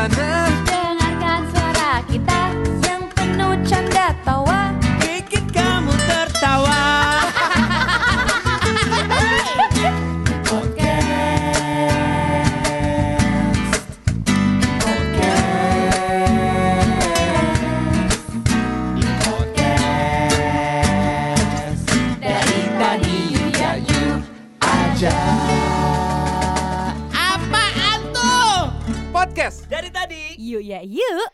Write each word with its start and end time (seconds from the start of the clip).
sana 0.00 0.08
Dengarkan 0.08 0.39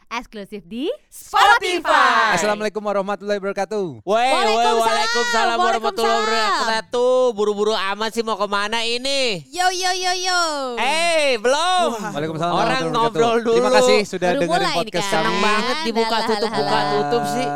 eksklusif 0.07 0.63
di 0.63 0.87
Spotify. 1.11 2.39
Assalamualaikum 2.39 2.79
warahmatullahi 2.79 3.43
wabarakatuh 3.43 4.01
Woi, 4.01 4.15
Waalaikumsalam. 4.31 4.79
waalaikumsalam 4.79 5.59
warahmatullahi 5.59 6.19
wabarakatuh. 6.23 7.19
Buru-buru 7.35 7.75
amat 7.75 8.11
sih 8.11 8.23
mau 8.23 8.35
ke 8.35 8.47
mana 8.47 8.81
ini? 8.81 9.43
Yo 9.51 9.67
yo 9.69 9.91
yo 9.93 10.13
yo. 10.17 10.41
Eh, 10.79 11.37
belum. 11.37 11.99
Waalaikumsalam 12.15 12.49
Orang 12.49 12.63
warahmatullahi 12.63 12.95
ngobrol 12.95 13.23
wabarakatuh. 13.27 13.45
dulu. 13.45 13.57
Terima 13.59 13.71
kasih 13.75 13.99
sudah 14.07 14.31
Baru 14.31 14.41
dengerin 14.41 14.71
podcast 14.73 15.05
kan. 15.05 15.13
kami 15.13 15.27
Seneng 15.27 15.37
banget 15.43 15.77
dibuka 15.83 16.17
tutup 16.23 16.51
alah, 16.51 16.61
buka 16.63 16.79
tutup 16.89 17.23
sih. 17.27 17.47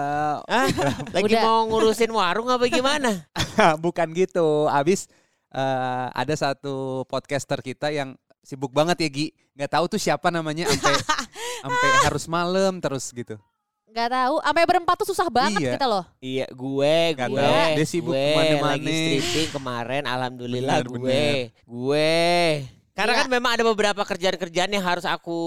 Hah? 0.51 0.67
Lagi 1.15 1.25
Udah. 1.31 1.43
mau 1.43 1.59
ngurusin 1.67 2.11
warung 2.11 2.49
apa 2.51 2.65
gimana? 2.67 3.11
Bukan 3.85 4.11
gitu. 4.13 4.67
Abis 4.67 5.07
eh, 5.51 6.07
ada 6.11 6.35
satu 6.35 7.07
podcaster 7.07 7.63
kita 7.63 7.95
yang 7.95 8.19
sibuk 8.41 8.71
banget 8.71 8.97
ya 8.99 9.09
Gi. 9.09 9.27
Nggak 9.53 9.71
tahu 9.71 9.85
tuh 9.87 9.99
siapa 9.99 10.29
namanya 10.29 10.65
sampai 10.67 10.95
sampai 11.63 11.89
harus 12.03 12.25
malam 12.27 12.79
terus 12.79 13.09
gitu. 13.11 13.37
Gak 13.91 14.07
tahu, 14.07 14.39
sampai 14.39 14.65
berempat 14.65 14.95
tuh 14.97 15.09
susah 15.11 15.27
banget 15.27 15.59
Iya. 15.59 15.73
kita 15.75 15.83
loh. 15.85 16.07
Iya, 16.23 16.47
gue, 16.47 16.95
Nggak 17.11 17.27
gue, 17.27 17.43
tahu, 17.43 17.75
dia 17.75 17.85
sibuk 17.85 18.15
gue 18.15 18.23
ke 18.23 18.39
mana-mana. 18.39 18.71
lagi 18.71 18.95
stripping 19.19 19.51
kemarin, 19.51 20.03
alhamdulillah 20.07 20.77
Bener, 20.79 20.87
gue, 20.87 20.99
bener. 21.03 21.35
gue. 21.67 22.15
Karena 22.91 23.13
Iya. 23.13 23.19
kan 23.19 23.29
memang 23.29 23.51
ada 23.51 23.65
beberapa 23.65 24.03
kerjaan-kerjaan 24.05 24.71
yang 24.71 24.85
harus 24.85 25.03
aku 25.03 25.39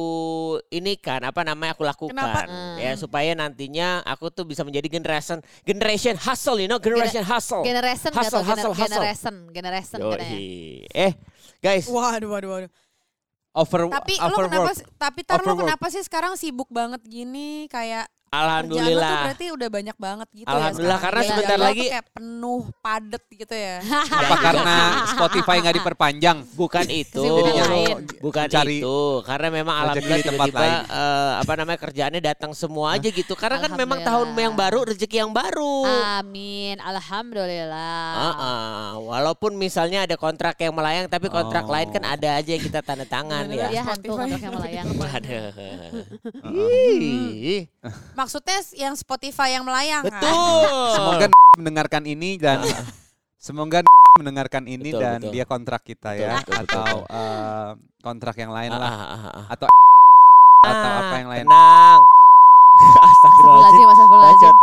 ini 0.68 0.98
kan, 0.98 1.22
apa 1.22 1.40
namanya 1.42 1.72
aku 1.72 1.84
lakukan, 1.86 2.12
Kenapa? 2.12 2.44
Hmm. 2.44 2.76
ya 2.76 2.92
supaya 2.96 3.32
nantinya 3.32 4.02
aku 4.02 4.28
tuh 4.28 4.44
bisa 4.44 4.64
menjadi 4.64 4.92
generation, 4.92 5.40
generation 5.64 6.16
hustle, 6.18 6.58
you 6.58 6.68
know, 6.68 6.80
generation 6.80 7.24
hustle. 7.24 7.64
Generation 7.64 8.12
gak 8.12 8.28
Hustle, 8.28 8.42
gener- 8.42 8.50
hustle, 8.50 8.74
hustle. 8.74 8.84
generation, 9.00 9.36
generation. 9.54 10.00
Yoi. 10.02 10.84
Eh, 10.92 11.12
guys, 11.64 11.88
Waduh 11.88 12.28
waduh 12.30 12.50
waduh. 12.52 12.72
Over 13.54 13.86
Tapi 13.88 14.14
lo 14.18 14.26
overwork. 14.28 14.50
kenapa 14.50 14.72
sih- 14.74 14.88
tapi 14.98 15.20
tar 15.22 15.40
lo 15.40 15.54
kenapa 15.56 15.86
sih 15.88 16.02
sekarang 16.02 16.34
sibuk 16.34 16.68
banget 16.68 17.00
gini 17.04 17.70
kayak 17.70 18.10
kerjaan 18.34 18.42
lo 18.64 18.74
tuh 18.74 18.80
alhamdulillah. 18.80 19.22
berarti 19.24 19.46
udah 19.52 19.70
banyak 19.70 19.98
banget 19.98 20.28
gitu 20.34 20.48
Alhamdulillah, 20.50 20.90
ya 20.92 21.04
karena 21.04 21.14
Kerjaan 21.14 21.30
sebentar 21.32 21.54
tuh 21.54 21.64
lagi- 21.64 21.88
kayak 21.88 22.06
penuh 22.12 22.62
padet 22.80 23.24
gitu 23.32 23.54
ya. 23.56 23.76
Apa 24.20 24.36
karena 24.40 24.76
Spotify 25.08 25.56
nggak 25.60 25.76
diperpanjang? 25.76 26.38
Bukan 26.54 26.86
itu. 26.90 27.24
Bukan 28.26 28.46
cari 28.48 28.78
itu, 28.80 28.98
karena 29.22 29.48
memang 29.52 29.76
alhamdulillah 29.78 30.18
di 30.18 30.26
tempat 30.26 30.48
tiba-tiba 30.48 30.64
lain. 30.64 30.78
eh, 30.90 31.32
apa 31.38 31.54
namanya 31.54 31.80
kerjaannya 31.80 32.22
datang 32.24 32.52
semua 32.54 32.96
aja 32.96 33.08
gitu. 33.08 33.34
Karena 33.34 33.60
kan 33.60 33.72
memang 33.74 34.00
tahun 34.00 34.10
Alhamdulillah. 34.26 34.42
yang 34.42 34.54
baru, 34.56 34.80
rezeki 34.88 35.18
yang 35.20 35.32
baru. 35.32 35.76
Amin, 36.16 36.76
alhamdulillah. 36.80 38.08
Heeh. 38.16 38.64
Walaupun 39.04 39.52
misalnya 39.54 40.04
ada 40.04 40.16
kontrak 40.16 40.56
yang 40.58 40.72
melayang, 40.72 41.06
tapi 41.06 41.28
kontrak 41.28 41.64
Oh. 41.64 41.72
lain 41.72 41.90
kan 41.90 42.04
ada 42.04 42.30
aja 42.34 42.50
yang 42.50 42.64
kita 42.64 42.80
tanda 42.80 43.04
tangan 43.04 43.46
ya. 43.48 43.68
Ya 43.70 43.82
hantu 43.84 44.08
Spotify. 44.10 44.40
kontraknya 44.40 44.50
melayang. 44.52 44.88
Waduh. 44.94 45.52
Maksudnya 48.24 48.60
yang 48.80 48.96
Spotify 48.96 49.52
yang 49.52 49.68
melayang 49.68 50.08
kan? 50.08 50.16
Betul. 50.16 50.88
Semoga 50.96 51.26
mendengarkan 51.54 52.04
ini 52.08 52.40
dan 52.40 52.64
semoga 53.38 53.84
mendengarkan 54.16 54.64
ini 54.66 54.90
Betul, 54.90 55.02
dan 55.04 55.20
betul. 55.20 55.32
dia 55.36 55.44
kontrak 55.44 55.82
kita 55.84 56.16
Betul, 56.16 56.24
ya 56.24 56.34
betul, 56.40 56.54
betul, 56.56 56.64
atau 56.64 56.86
betul. 57.04 57.18
eh, 57.20 57.70
kontrak 58.00 58.36
yang 58.40 58.52
lain 58.56 58.72
Ah, 58.74 58.80
lah 58.80 58.90
ah, 58.90 59.04
ah, 59.04 59.26
ah. 59.28 59.46
atau 59.52 59.68
atau 60.64 60.90
apa 61.04 61.16
yang 61.20 61.30
lain. 61.30 61.46
Tenang. 61.46 62.00
Astagfirullahaladzim. 63.04 63.88
Astagfirullahaladzim, 63.92 64.56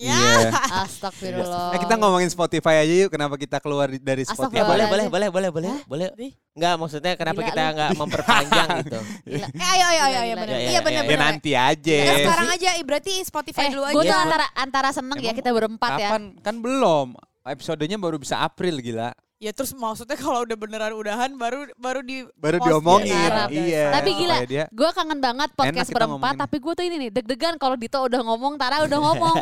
Ya. 0.00 0.16
Iya. 0.16 0.48
Astagfirullah. 0.88 1.76
Eh 1.76 1.78
kita 1.78 1.94
ngomongin 1.94 2.26
Spotify 2.26 2.80
aja 2.80 2.94
yuk. 2.96 3.12
Kenapa 3.12 3.36
kita 3.36 3.60
keluar 3.60 3.92
dari 3.92 4.24
Ya 4.24 4.32
Spotify? 4.32 4.64
boleh, 4.64 4.88
Astagfirullahaladzim. 4.88 5.12
boleh, 5.12 5.28
boleh, 5.28 5.50
boleh, 5.52 5.70
boleh, 5.84 6.08
boleh. 6.08 6.30
Enggak, 6.50 6.74
maksudnya 6.76 7.12
kenapa 7.14 7.38
Gila 7.38 7.48
kita 7.48 7.62
enggak 7.68 7.90
memperpanjang 7.94 8.68
gitu. 8.80 8.98
Gila. 9.28 9.46
Eh, 9.46 9.68
ayo 9.70 9.84
ayo 9.86 10.02
ayo 10.02 10.18
ayo 10.18 10.32
Gila, 10.32 10.40
benar. 10.40 10.48
gila. 10.50 10.64
Iya 10.64 10.72
Ya, 10.72 10.80
benar 10.80 11.02
Ya 11.02 11.10
benar. 11.10 11.20
nanti 11.26 11.50
aja. 11.52 11.96
Ya, 12.00 12.14
sekarang 12.18 12.48
aja 12.50 12.68
berarti 12.80 13.12
Spotify 13.22 13.62
Eh, 13.62 13.70
dulu 13.70 13.84
aja. 13.84 13.92
gue 13.92 14.02
tuh 14.02 14.08
Iya. 14.10 14.24
antara 14.24 14.46
antara 14.54 14.88
seneng 14.90 15.18
ya 15.18 15.24
Emang 15.26 15.36
kita 15.36 15.50
berempat 15.50 15.90
ya. 15.94 16.08
Kapan? 16.08 16.22
Kan 16.40 16.54
belum. 16.58 17.06
Episodenya 17.42 17.96
baru 17.96 18.16
bisa 18.16 18.36
April 18.38 18.80
gila. 18.80 19.12
Ya 19.40 19.56
terus 19.56 19.72
maksudnya 19.72 20.20
kalau 20.20 20.44
udah 20.44 20.52
beneran 20.52 20.92
udahan 20.92 21.32
baru 21.32 21.64
baru 21.74 22.04
di 22.04 22.28
Baru 22.36 22.60
post 22.60 22.68
diomongin. 22.68 23.16
Iya. 23.16 23.48
Iya. 23.48 23.84
Tapi 23.96 24.10
gila, 24.12 24.36
gue 24.68 24.90
kangen 24.92 25.18
banget 25.18 25.48
podcast 25.56 25.88
berempat. 25.88 26.34
Tapi 26.36 26.56
gue 26.60 26.72
tuh 26.76 26.84
ini 26.84 26.96
nih 27.00 27.10
deg-degan 27.10 27.56
kalau 27.56 27.72
Dito 27.74 27.96
udah 27.96 28.20
ngomong, 28.20 28.60
Tara 28.60 28.84
udah 28.84 28.98
ngomong. 29.08 29.36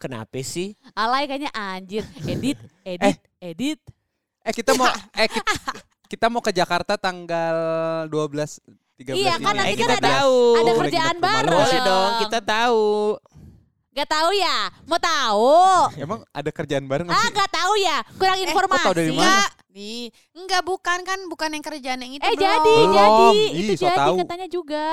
Kenapa 0.00 0.40
sih? 0.40 0.72
Alay 0.96 1.28
kayaknya 1.28 1.52
anjir. 1.52 2.08
Edit, 2.24 2.56
edit, 2.82 3.18
edit. 3.38 3.78
Eh 4.40 4.56
kita 4.56 4.72
mau 4.72 4.88
eh 5.12 5.28
kita, 5.28 5.52
kita 6.08 6.26
mau 6.32 6.40
ke 6.40 6.48
Jakarta 6.50 6.96
tanggal 6.96 7.56
12 8.08 8.56
13 8.96 9.16
Iya, 9.16 9.36
kan 9.36 9.52
ini. 9.52 9.58
nanti 9.60 9.68
Eh, 9.68 9.76
kan 9.76 9.80
kita 9.82 9.96
ada- 10.00 10.12
tahu. 10.16 10.36
ada 10.56 10.72
kerjaan 10.80 11.16
baru. 11.18 11.48
Boleh 11.52 11.80
dong, 11.82 12.10
kita 12.20 12.38
tahu. 12.40 12.84
Gak 13.90 14.06
tahu 14.08 14.30
ya? 14.32 14.58
Mau 14.86 14.96
tahu? 14.96 15.58
Emang 15.98 16.22
ada 16.30 16.46
kerjaan 16.48 16.86
bareng 16.86 17.10
Ah, 17.10 17.26
gak 17.28 17.50
tahu 17.50 17.72
ya? 17.76 17.98
Kurang 18.14 18.38
Eh, 18.38 18.46
informasi. 18.46 18.86
tahu 18.86 18.94
dari 18.94 19.10
mana? 19.10 19.18
Enggak, 19.18 19.50
di 19.68 19.90
enggak 20.30 20.62
bukan 20.62 20.98
kan 21.02 21.18
bukan 21.26 21.48
yang 21.50 21.64
kerjaan 21.64 21.98
yang 21.98 22.12
itu 22.12 22.22
Eh 22.22 22.30
belum. 22.30 22.38
jadi, 22.40 22.74
Belum. 22.76 22.94
jadi. 22.94 23.26
Ih, 23.34 23.48
Itu 23.66 23.72
so 23.76 23.84
jadi 23.84 23.98
tahu. 23.98 24.14
katanya 24.22 24.46
juga. 24.46 24.86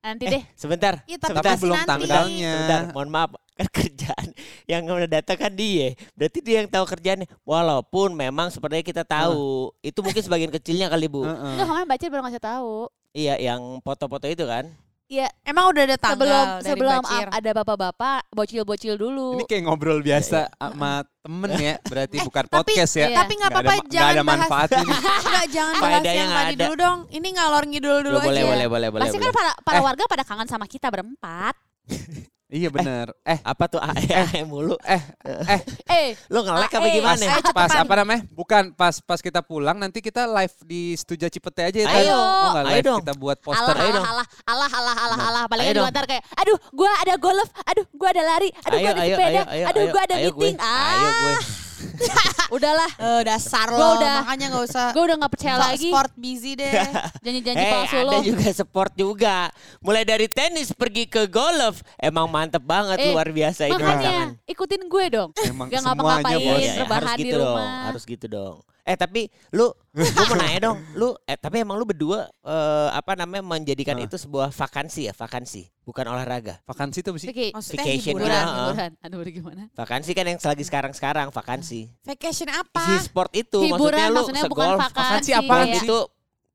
Nanti 0.00 0.22
Eh, 0.22 0.32
deh. 0.32 0.42
sebentar. 0.54 0.94
Iya, 1.04 1.16
tapi 1.18 1.28
Tapi 1.28 1.36
sebentar. 1.36 1.56
belum 1.58 1.76
nanti. 1.76 1.88
tanggalnya. 1.92 2.52
Sebentar, 2.54 2.80
mohon 2.90 3.10
maaf. 3.10 3.30
Kan 3.52 3.68
kerjaan 3.70 4.26
yang 4.70 4.82
udah 4.86 5.10
datang 5.10 5.36
kan 5.38 5.52
dia. 5.52 5.88
Berarti 6.12 6.38
dia 6.40 6.56
yang 6.58 6.68
tahu 6.68 6.84
kerjaannya. 6.86 7.28
Walaupun 7.42 8.08
memang 8.12 8.48
sepertinya 8.48 8.80
kita 8.82 9.02
tahu. 9.02 9.76
Itu 9.82 10.00
mungkin 10.00 10.20
sebagian 10.20 10.48
kecilnya 10.50 10.88
kali, 10.88 11.04
Bu. 11.04 11.20
Heeh. 11.20 11.52
Enggak, 11.52 11.66
kemarin 11.66 11.84
baca 11.86 12.04
baru 12.06 12.22
ngasih 12.24 12.40
tahu. 12.42 12.72
Iya, 13.12 13.34
yang 13.42 13.60
foto-foto 13.80 14.24
itu 14.24 14.44
kan. 14.44 14.72
Iya, 15.06 15.30
Emang 15.46 15.70
udah 15.70 15.82
ada 15.86 15.94
tanggal 15.94 16.18
sebelum 16.18 16.46
dari 16.58 16.66
sebelum 16.66 17.00
Bacir? 17.00 17.26
ada 17.30 17.50
bapak-bapak 17.54 18.18
bocil-bocil 18.28 18.94
dulu. 18.96 19.38
Ini 19.38 19.46
kayak 19.46 19.62
ngobrol 19.62 20.02
biasa 20.02 20.50
sama 20.50 21.06
temen 21.22 21.50
ya, 21.54 21.74
berarti 21.90 22.16
bukan 22.20 22.44
tapi- 22.44 22.74
podcast 22.74 22.92
ya. 22.96 23.06
iya. 23.06 23.18
Tapi 23.22 23.32
nggak 23.38 23.50
apa-apa 23.50 23.74
jangan 23.86 24.10
ada 24.10 24.18
bahas. 24.18 24.30
manfaatnya 24.34 24.82
nih. 24.82 24.98
Enggak, 25.22 25.46
jangan 25.48 25.74
bahas 25.78 26.02
yang 26.04 26.28
tadi 26.28 26.54
dulu 26.58 26.74
dong. 26.76 26.98
Ini 27.08 27.28
ngalor 27.32 27.64
ngidul 27.64 27.98
dulu 28.02 28.18
boleh, 28.18 28.34
aja. 28.34 28.50
boleh, 28.50 28.66
boleh, 28.66 28.88
boleh, 28.90 29.02
Pasti 29.06 29.16
kan 29.16 29.22
boleh. 29.22 29.36
para, 29.38 29.52
para 29.62 29.78
Eh. 29.78 29.84
warga 29.86 30.04
pada 30.06 30.24
kangen 30.26 30.48
sama 30.50 30.66
kita 30.66 30.90
berempat. 30.90 31.54
Iya 32.46 32.70
bener. 32.70 33.10
Eh, 33.26 33.42
Apa 33.42 33.66
tuh 33.66 33.82
AE 33.82 34.46
mulu? 34.46 34.78
eh, 34.86 35.02
eh, 35.50 35.60
Eh, 35.90 36.08
Lu 36.30 36.46
ngelek 36.46 36.70
apa 36.70 36.86
Eh, 36.86 36.94
gimana? 36.94 37.18
pas, 37.18 37.42
Ayo, 37.42 37.50
pas 37.50 37.70
apa 37.74 37.94
namanya? 37.98 38.22
Bukan 38.30 38.70
pas 38.72 38.94
pas 39.02 39.18
kita 39.18 39.42
pulang 39.42 39.74
nanti 39.74 39.98
kita 39.98 40.30
live 40.30 40.54
di 40.62 40.94
Stuja 40.94 41.26
Cipete 41.26 41.66
aja 41.66 41.78
ya. 41.82 41.90
Ayo? 41.90 42.14
Oh, 42.14 42.54
ayo 42.70 42.82
dong. 42.86 43.00
kita 43.02 43.18
buat 43.18 43.42
alah, 43.42 43.46
poster. 43.50 43.74
ayo 43.76 43.90
dong. 43.98 44.06
alah, 44.06 44.26
alah, 44.46 44.70
alah, 44.70 44.70
alah, 44.70 44.94
alah, 44.94 45.18
alah. 45.26 45.44
Paling 45.50 45.66
Ayo 45.66 45.82
antar 45.82 46.06
kayak, 46.06 46.22
aduh, 46.38 46.58
gua 46.70 46.90
ada 47.02 47.14
golf, 47.18 47.48
aduh, 47.66 47.86
gua 47.90 48.08
ada 48.14 48.22
lari, 48.22 48.48
aduh, 48.62 48.78
gua 48.78 48.90
ada 48.94 49.02
sepeda, 49.02 49.42
aduh, 49.66 49.84
gua 49.90 50.02
ada 50.06 50.14
ayo 50.14 50.30
meeting. 50.30 50.54
Ayo 50.62 51.08
gue. 51.10 51.65
Ah, 51.76 52.46
udahlah, 52.56 52.90
Eh, 52.96 53.22
dasar 53.22 53.66
Gua 53.66 53.76
lo, 53.76 53.88
udah- 53.96 54.16
makanya 54.22 54.46
nggak 54.48 54.64
usah 54.64 54.86
gua 54.90 55.02
udah 55.04 55.16
nggak 55.18 55.32
percaya 55.32 55.54
so- 55.54 55.64
lagi. 55.66 55.88
sport 55.88 56.12
busy 56.14 56.52
deh. 56.54 56.72
Janji-janji 57.24 57.58
Eh, 57.58 57.70
palsu 57.70 57.96
ada 57.96 58.06
lo. 58.06 58.18
juga 58.22 58.48
sport 58.50 58.92
juga. 58.94 59.36
Mulai 59.78 60.02
dari 60.02 60.26
tenis 60.26 60.70
pergi 60.70 61.04
ke 61.04 61.26
golf. 61.26 61.80
Emang 61.96 62.26
mantep 62.26 62.60
banget, 62.60 62.98
Eh, 62.98 63.10
luar 63.10 63.28
biasa 63.28 63.66
itu 63.66 63.76
Makanya, 63.76 64.34
ikutin 64.44 64.82
gue 64.84 65.04
dong. 65.10 65.30
Emang 65.38 65.66
Gak 65.66 65.80
semuanya 65.80 65.94
ngapa-ngapain, 66.22 66.38
bos. 66.42 66.58
Iya, 66.58 66.72
rebahan 66.78 67.02
harus 67.02 67.12
di 67.12 67.22
gitu 67.22 67.36
dong, 67.36 67.48
rumah. 67.50 67.70
harus 67.84 68.02
gitu 68.04 68.26
dong. 68.26 68.56
Eh 68.86 68.94
tapi 68.94 69.26
lu, 69.50 69.66
gue 69.90 70.24
mau 70.24 70.38
nanya 70.38 70.60
dong, 70.70 70.78
lu, 70.94 71.10
eh 71.22 71.34
tapi 71.34 71.58
emang 71.58 71.74
lu 71.74 71.82
berdua 71.82 72.22
eh, 72.40 72.88
apa 72.94 73.12
namanya 73.12 73.42
menjadikan 73.42 73.98
Ah. 73.98 74.06
itu 74.06 74.14
sebuah 74.14 74.48
vakansi 74.48 75.10
ya, 75.10 75.12
vakansi, 75.12 75.66
bukan 75.82 76.06
olahraga. 76.06 76.62
Vakansi 76.62 77.02
tuh 77.02 77.18
sih. 77.18 77.26
Oke, 77.26 77.50
Maksudnya 77.50 77.82
Vacation 77.82 78.14
hiburan. 78.14 78.22
hiburan, 78.22 78.46
Heeh. 78.46 78.56
hiburan. 78.62 78.90
Aduh, 79.02 79.18
gimana? 79.26 79.62
Vakansi 79.74 80.10
kan 80.12 80.24
yang 80.24 80.38
lagi 80.38 80.62
sekarang-sekarang 80.62 81.26
vakansi. 81.28 81.80
Vacation 82.00 82.46
Si 82.46 82.54
apa? 82.54 82.84
sport 83.02 83.34
itu 83.34 83.58
Hiburan 83.58 83.74
maksudnya 83.74 84.06
lu 84.06 84.16
maksudnya 84.16 84.44
bukan 84.46 84.66
segolf, 84.70 84.78
vakansi. 84.80 85.02
vakansi 85.02 85.30
apaan 85.34 85.66
kayak- 85.66 85.74
sih? 85.76 85.84
itu 85.84 85.98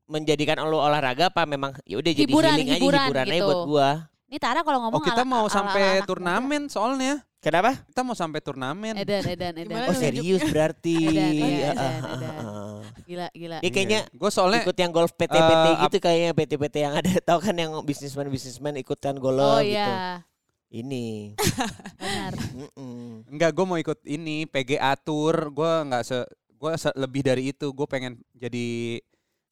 menjadikan 0.07 0.57
lu 0.63 0.77
olahraga 0.77 1.25
apa 1.27 1.43
memang 1.45 1.71
ya 1.83 1.95
udah 1.95 2.11
jadi 2.11 2.27
Hiburan, 2.27 2.51
healing 2.53 2.67
aja 2.67 2.75
hiburan 2.77 2.99
hiburan 3.05 3.25
aja 3.25 3.33
gitu. 3.33 3.45
buat 3.45 3.61
gua. 3.65 3.89
Ini 4.31 4.37
Tara 4.39 4.59
kalau 4.61 4.79
ngomong 4.81 4.99
Oh 4.99 5.03
kita 5.03 5.23
ala- 5.23 5.27
mau 5.29 5.43
ala- 5.43 5.51
sampai 5.51 5.81
ala 5.83 5.91
anak 5.97 6.07
turnamen 6.07 6.61
soalnya. 6.67 7.13
Kenapa? 7.41 7.73
Kita 7.81 8.05
mau 8.05 8.13
sampai 8.13 8.37
turnamen. 8.37 8.93
Edan, 8.93 9.25
edan, 9.25 9.49
edan. 9.51 9.65
Gimana 9.65 9.89
Oh 9.89 9.97
serius 9.97 10.45
berarti. 10.45 10.93
Edan, 10.93 11.33
iya, 11.33 11.69
edan, 11.73 11.75
ah, 11.75 12.13
edan. 12.13 12.35
ah. 12.37 12.79
Gila, 13.09 13.27
gila. 13.33 13.57
Dia 13.59 13.71
kayaknya 13.71 13.99
gue 14.07 14.29
soalnya 14.29 14.61
ikut 14.61 14.77
yang 14.77 14.91
golf 14.91 15.11
PT-PT 15.11 15.65
eh, 15.65 15.73
gitu 15.81 15.97
kayaknya 15.99 16.31
PT-PT 16.31 16.75
yang 16.77 16.93
ada 16.93 17.09
tahu 17.27 17.39
kan 17.41 17.55
yang 17.57 17.73
bisnismen-bisnismen 17.81 18.77
ikutan 18.77 19.17
Oh 19.17 19.25
golf 19.25 19.57
gitu. 19.59 19.73
iya, 19.73 20.21
Ini. 20.69 21.33
benar. 21.99 22.33
Mm-mm. 22.53 23.25
Enggak, 23.27 23.51
gue 23.51 23.65
mau 23.65 23.75
ikut 23.75 23.99
ini 24.05 24.45
PGA 24.45 24.93
Tour. 24.95 25.49
Gue 25.49 25.71
nggak 25.83 26.03
se, 26.05 26.21
gue 26.47 26.71
lebih 26.95 27.21
dari 27.21 27.43
itu. 27.49 27.73
Gue 27.73 27.83
pengen 27.83 28.21
jadi 28.31 29.01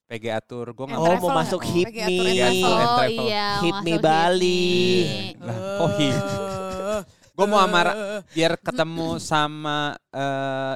PGA 0.06 0.40
Tour. 0.40 0.72
Gue 0.72 0.86
Oh, 0.88 1.18
mau 1.20 1.34
masuk 1.36 1.60
Oh, 1.60 1.70
hip 1.74 1.90
Iya, 1.90 2.06
travel. 2.06 2.38
and 2.38 2.54
Oh 2.80 3.06
iya, 3.26 3.46
Hit 3.60 3.74
masuk 3.74 3.84
me 3.84 3.92
hit 3.92 4.00
Bali. 4.00 4.62
me. 5.34 5.42
Lah, 5.42 5.58
oh, 5.82 5.92
hit. 5.98 6.18
Gue 7.40 7.48
mau 7.48 7.64
sama 7.64 7.80
Ra- 7.88 8.20
biar 8.36 8.54
ketemu 8.60 9.10
sama 9.24 9.80
eh, 10.12 10.76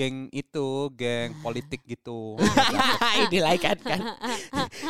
geng 0.00 0.32
itu, 0.32 0.88
geng 0.96 1.36
politik 1.44 1.84
gitu. 1.84 2.40
Ini 3.28 3.38
like 3.44 3.60
kan 3.60 3.76
kan. 3.84 4.00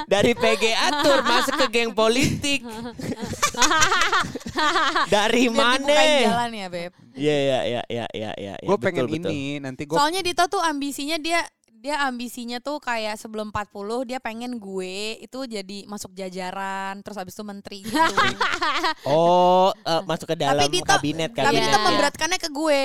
Dari 0.07 0.39
PGA 0.39 1.03
Tour 1.03 1.27
masuk 1.27 1.59
ke 1.59 1.67
geng 1.67 1.91
politik. 1.91 2.63
Dari 5.15 5.51
mana? 5.51 5.91
jalan 5.91 6.51
ya, 6.55 6.67
Beb. 6.71 6.95
Iya 7.19 7.37
iya 7.37 7.59
iya 7.67 7.83
iya 7.91 8.07
iya 8.15 8.33
iya. 8.39 8.55
gue 8.63 8.79
pengen 8.79 9.11
betul. 9.11 9.35
ini 9.35 9.59
nanti 9.59 9.83
gue 9.83 9.99
Soalnya 9.99 10.23
Dito 10.23 10.47
tuh 10.47 10.63
ambisinya 10.63 11.19
dia 11.19 11.43
dia 11.81 12.05
ambisinya 12.05 12.61
tuh 12.61 12.77
kayak 12.77 13.17
sebelum 13.17 13.49
40 13.49 13.73
dia 14.05 14.21
pengen 14.21 14.53
gue 14.55 15.17
itu 15.19 15.39
jadi 15.43 15.89
masuk 15.89 16.13
jajaran 16.13 17.01
terus 17.01 17.17
habis 17.17 17.33
itu 17.33 17.41
menteri 17.41 17.81
gitu. 17.83 17.97
Oh, 19.03 19.73
eh, 19.73 20.03
masuk 20.05 20.29
ke 20.29 20.37
dalam 20.37 20.61
Tapi 20.61 20.77
Dito- 20.77 20.85
kabinet 20.87 21.31
kan. 21.33 21.49
Tapi 21.49 21.57
Iya. 21.57 21.65
Dito 21.67 21.79
memberatkannya 21.81 22.39
ke 22.39 22.49
gue. 22.51 22.83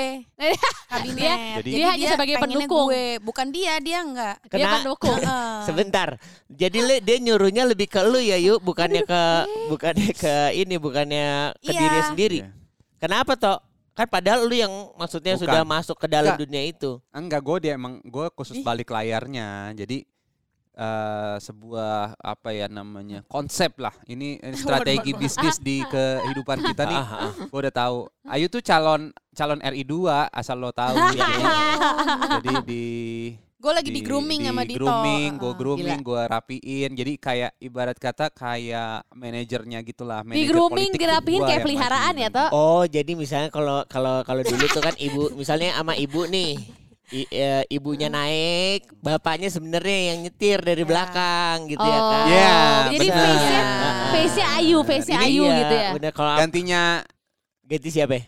Kabinet. 0.92 1.38
Jadi- 1.60 1.74
Dia 1.76 1.88
hanya 1.92 2.08
sebagai 2.10 2.36
pendukung. 2.40 2.88
Gue. 2.88 3.06
Bukan 3.20 3.48
dia, 3.52 3.74
dia 3.80 4.00
enggak. 4.00 4.36
Dia 4.46 4.52
Kena- 4.64 4.74
pendukung. 4.80 5.18
Heeh. 5.22 5.56
Sebentar. 5.66 6.10
Jadi 6.48 6.80
le, 6.80 6.96
dia 7.00 7.18
nyuruhnya 7.20 7.64
lebih 7.66 7.88
ke 7.88 8.00
lu 8.02 8.18
ya, 8.18 8.38
yuk, 8.38 8.62
bukannya 8.62 9.04
ke 9.04 9.22
bukannya 9.68 10.12
ke 10.14 10.34
ini, 10.56 10.76
bukannya 10.78 11.28
ke 11.58 11.70
Iya. 11.70 11.80
diri 11.80 12.00
sendiri. 12.06 12.40
Iya. 12.44 12.50
Kenapa 12.98 13.36
toh? 13.36 13.60
Kan 13.96 14.12
padahal 14.12 14.44
lu 14.44 14.52
yang 14.52 14.92
maksudnya 15.00 15.40
Bukan. 15.40 15.48
sudah 15.48 15.62
masuk 15.64 15.96
ke 15.96 16.08
dalam 16.12 16.36
Enggak. 16.36 16.44
dunia 16.44 16.64
itu. 16.68 16.92
enggak 17.16 17.42
gue 17.42 17.58
dia 17.64 17.74
emang 17.80 18.04
gue 18.04 18.28
khusus 18.36 18.60
Ih. 18.60 18.66
balik 18.68 18.92
layarnya. 18.92 19.72
Jadi 19.72 20.04
eh 20.76 21.36
sebuah 21.40 22.20
apa 22.20 22.52
ya 22.52 22.68
namanya 22.68 23.24
konsep 23.32 23.80
lah. 23.80 23.96
Ini, 24.04 24.44
strategi 24.60 25.16
bisnis 25.16 25.56
di 25.64 25.80
kehidupan 25.88 26.60
kita 26.60 26.84
nih. 26.84 27.00
Ah, 27.00 27.08
ah, 27.08 27.24
ah. 27.32 27.34
Gue 27.48 27.60
udah 27.64 27.72
tahu. 27.72 27.98
Ayu 28.28 28.52
tuh 28.52 28.60
calon 28.60 29.16
calon 29.32 29.64
RI 29.64 29.88
2 29.88 30.28
asal 30.28 30.60
lo 30.60 30.76
tahu. 30.76 31.00
Ya. 31.16 31.32
Jadi 32.36 32.54
di 32.68 32.86
Gue 33.56 33.72
lagi 33.72 33.88
di, 33.88 34.04
grooming 34.04 34.52
sama 34.52 34.68
di 34.68 34.76
Dito. 34.76 34.84
grooming, 34.84 35.40
gue 35.40 35.54
grooming, 35.56 36.00
gue 36.04 36.22
rapiin. 36.28 36.92
Jadi 36.92 37.14
kayak 37.16 37.56
ibarat 37.58 37.96
kata 37.96 38.28
kayak 38.30 39.08
manajernya 39.16 39.80
gitulah. 39.82 40.22
Di 40.22 40.28
manajer 40.28 40.52
grooming, 40.52 40.92
politik 40.92 41.00
dirapihin 41.00 41.40
gua 41.40 41.48
kayak 41.50 41.62
peliharaan 41.64 42.14
ya, 42.20 42.30
Toh? 42.30 42.50
Oh, 42.52 42.84
jadi 42.84 43.12
misalnya 43.16 43.50
kalau 43.50 43.88
kalau 43.88 44.22
kalau 44.22 44.44
dulu 44.44 44.66
tuh 44.68 44.84
kan 44.84 44.94
ibu 45.00 45.32
misalnya 45.34 45.72
sama 45.72 45.96
ibu 45.96 46.28
nih 46.28 46.60
i- 47.16 47.32
eh, 47.32 47.64
ibunya 47.72 48.12
naik, 48.12 48.92
bapaknya 49.00 49.48
sebenarnya 49.48 49.98
yang 50.14 50.18
nyetir 50.28 50.60
dari 50.60 50.84
Ya. 50.84 50.88
belakang 50.92 51.56
gitu 51.72 51.80
oh, 51.80 51.88
ya 51.88 52.00
kan. 52.04 52.26
Iya, 52.28 52.56
jadi 52.92 53.08
face-nya 53.08 53.62
Ah. 53.64 54.12
face-nya 54.12 54.48
Ayu, 54.60 54.78
face-nya 54.84 55.18
Ayu 55.24 55.44
iya, 55.48 55.56
gitu 55.64 55.76
ya. 55.80 55.90
Bener 55.96 56.12
kalau 56.12 56.34
Gantinya 56.38 56.82
ganti 57.64 57.90
siapa? 57.90 58.14
ya? 58.20 58.24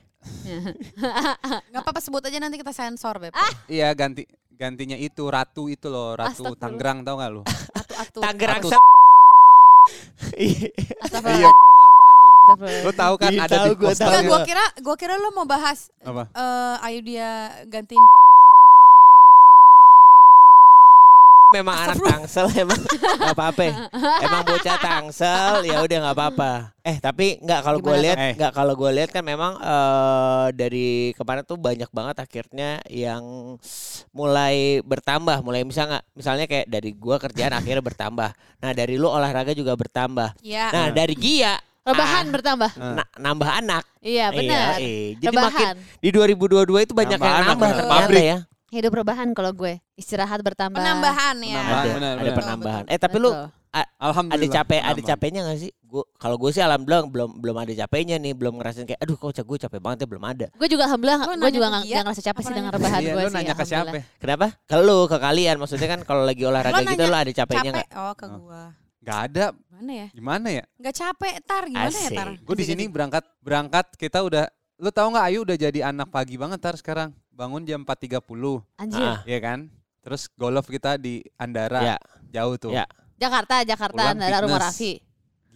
Gak 1.68 1.82
apa-apa 1.84 2.00
sebut 2.00 2.24
aja 2.24 2.40
nanti 2.40 2.56
kita 2.56 2.72
sensor, 2.72 3.20
Beb. 3.20 3.36
iya 3.68 3.92
ganti 3.92 4.24
gantinya 4.58 4.98
itu 4.98 5.24
ratu 5.28 5.70
itu 5.70 5.88
loh, 5.88 6.14
ratu 6.14 6.44
Astagfirullah. 6.44 6.60
Tangerang 6.60 6.98
tau 7.02 7.16
gak 7.16 7.30
lu? 7.32 7.42
Tangerang 8.26 8.62
Iya. 10.38 11.50
Lo 12.84 12.92
tahu 12.92 13.14
kan 13.16 13.32
Iya, 13.32 13.44
ada 13.44 13.56
tahu, 13.58 13.66
di 13.68 13.74
gua 13.76 13.92
tahu. 13.92 14.08
Enggak, 14.08 14.24
gua. 14.24 14.32
gue 14.32 14.40
kira 14.48 14.66
gue 14.80 14.96
kira 14.96 15.14
lo 15.16 15.30
mau 15.32 15.44
bahas 15.44 15.92
Apa? 16.02 16.32
eh 16.32 16.76
ayo 16.88 17.00
dia 17.02 17.30
gantiin 17.68 18.00
Memang 21.58 21.76
anak 21.76 21.98
tangsel 21.98 22.46
emang 22.54 22.78
nggak 22.78 23.34
apa-apa. 23.34 23.64
Emang 24.22 24.42
bocah 24.46 24.78
tangsel 24.78 25.54
ya 25.66 25.82
udah 25.82 25.98
nggak 26.06 26.16
apa-apa. 26.16 26.52
Eh 26.86 26.98
tapi 27.02 27.42
nggak 27.42 27.62
kalau 27.66 27.80
gue 27.82 27.96
lihat? 27.98 28.18
Eh. 28.18 28.34
nggak 28.38 28.54
kalau 28.54 28.74
gue 28.78 28.92
lihat 28.94 29.10
kan 29.10 29.24
memang 29.26 29.58
eh, 29.58 30.46
dari 30.54 31.12
kemarin 31.18 31.44
tuh 31.44 31.58
banyak 31.58 31.90
banget 31.90 32.16
akhirnya 32.22 32.80
yang 32.88 33.58
mulai 34.14 34.80
bertambah. 34.86 35.42
Mulai 35.42 35.66
misalnya 35.66 36.00
misalnya 36.14 36.46
kayak 36.46 36.70
dari 36.70 36.94
gua 36.94 37.18
kerjaan 37.18 37.54
akhirnya 37.54 37.82
bertambah. 37.82 38.30
Nah 38.62 38.72
dari 38.72 38.96
lu 38.96 39.10
olahraga 39.10 39.52
juga 39.52 39.74
bertambah. 39.74 40.38
ya 40.42 40.70
Nah 40.70 40.86
dari 40.94 41.18
Gia 41.18 41.58
Rebahan 41.88 42.26
ah, 42.28 42.34
bertambah. 42.36 42.72
na- 43.00 43.12
nambah 43.16 43.48
anak. 43.64 43.84
Iya, 44.04 44.28
benar. 44.36 44.76
Iya, 44.76 45.16
iya. 45.16 45.16
Jadi 45.24 45.36
makin 45.40 45.68
Rebahan. 45.72 45.76
di 46.04 46.10
2022 46.12 46.84
itu 46.84 46.92
banyak 46.92 47.16
Nambah 47.16 47.28
yang 47.32 47.38
anak, 47.40 47.48
nambah 47.56 47.70
ternyata 47.72 47.94
Pabrik. 47.96 48.24
ya. 48.28 48.38
Hidup 48.68 48.92
rebahan 48.94 49.32
kalau 49.32 49.56
gue. 49.56 49.80
Istirahat 49.96 50.44
bertambah. 50.44 50.76
penambahan 50.76 51.36
ya. 51.40 51.56
Penambahan. 51.56 51.84
Ada, 51.84 51.90
benar, 51.96 52.14
ada 52.14 52.22
benar. 52.24 52.36
penambahan. 52.36 52.84
Betul, 52.84 52.94
Eh 52.94 53.00
tapi 53.00 53.18
lu 53.18 53.32
Betul. 53.32 53.48
Alhamdulillah. 54.02 54.42
ada 54.50 54.56
capek 54.58 54.82
ada 54.82 55.02
capeknya 55.06 55.42
gak 55.46 55.60
sih? 55.62 55.72
Gua 55.86 56.02
kalau 56.18 56.36
gue 56.42 56.50
sih 56.50 56.60
alhamdulillah 56.60 57.06
belum 57.08 57.30
belum 57.38 57.56
ada 57.62 57.74
capeknya 57.78 58.18
nih, 58.18 58.34
belum 58.34 58.58
ngerasain 58.58 58.90
kayak 58.90 58.98
aduh 58.98 59.16
kok 59.16 59.38
gue 59.38 59.58
capek 59.62 59.80
banget 59.80 59.98
ya 60.04 60.08
belum 60.10 60.24
ada. 60.26 60.48
Gue 60.58 60.68
juga 60.68 60.84
alhamdulillah, 60.90 61.20
gue 61.30 61.52
juga 61.54 61.68
nggak 61.70 61.84
nggak 61.86 62.04
ngerasa 62.10 62.24
capek 62.26 62.42
sih 62.42 62.54
dengan 62.58 62.72
rebahan 62.74 63.00
Iya, 63.06 63.14
gue 63.14 63.22
lu 63.22 63.30
sih. 63.30 63.38
nanya 63.38 63.54
ke 63.54 63.66
siapa? 63.70 63.92
Kenapa? 64.18 64.46
Ke 64.66 64.76
lu, 64.82 65.00
ke 65.06 65.18
kalian 65.22 65.56
maksudnya 65.62 65.88
kan 65.94 66.00
kalau 66.04 66.24
lagi 66.26 66.44
olahraga 66.44 66.74
Lo 66.74 66.90
gitu 66.90 67.04
lu 67.06 67.16
ada 67.16 67.32
capeknya 67.32 67.72
capek 67.72 67.86
nggak? 67.86 68.02
oh 68.02 68.14
ke 68.18 68.26
gua. 68.34 68.64
Gak 69.08 69.20
ada. 69.32 69.46
Mana 69.72 69.92
ya? 69.94 70.08
Gimana 70.12 70.48
ya? 70.52 70.64
Gak 70.82 70.96
capek, 70.98 71.34
tar 71.46 71.64
gimana 71.70 71.88
ya, 71.94 72.10
Asik. 72.10 72.18
tar? 72.18 72.30
Gue 72.44 72.56
di 72.58 72.66
sini 72.66 72.84
berangkat 72.90 73.24
berangkat 73.40 73.86
kita 73.96 74.20
udah 74.26 74.50
lu 74.78 74.90
tahu 74.94 75.14
nggak 75.14 75.26
Ayu 75.34 75.40
udah 75.42 75.58
jadi 75.58 75.80
anak 75.90 76.14
pagi 76.14 76.38
banget 76.38 76.62
tar 76.62 76.78
sekarang. 76.78 77.10
Bangun 77.34 77.66
jam 77.66 77.86
4.30, 77.86 78.18
Anjir. 78.82 78.98
Ah. 78.98 79.22
ya 79.26 79.38
kan? 79.38 79.70
Terus 80.02 80.26
golf 80.34 80.66
kita 80.66 80.98
di 80.98 81.22
Andara. 81.38 81.82
Ya. 81.84 81.98
Jauh 82.34 82.58
tuh. 82.58 82.74
Ya. 82.74 82.86
Jakarta, 83.18 83.66
Jakarta, 83.66 83.94
Pulang 83.94 84.18
Andara 84.18 84.38
rumah. 84.46 84.62
Raffi. 84.70 85.02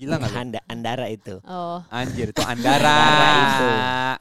Gila 0.02 0.18
nggak 0.18 0.34
lu? 0.34 0.40
Anda, 0.42 0.60
Andara 0.66 1.06
itu. 1.08 1.38
Oh. 1.46 1.78
Anjir 1.94 2.34
itu 2.34 2.42
Andara. 2.52 2.90
Andara 2.90 3.30
itu. 3.38 3.68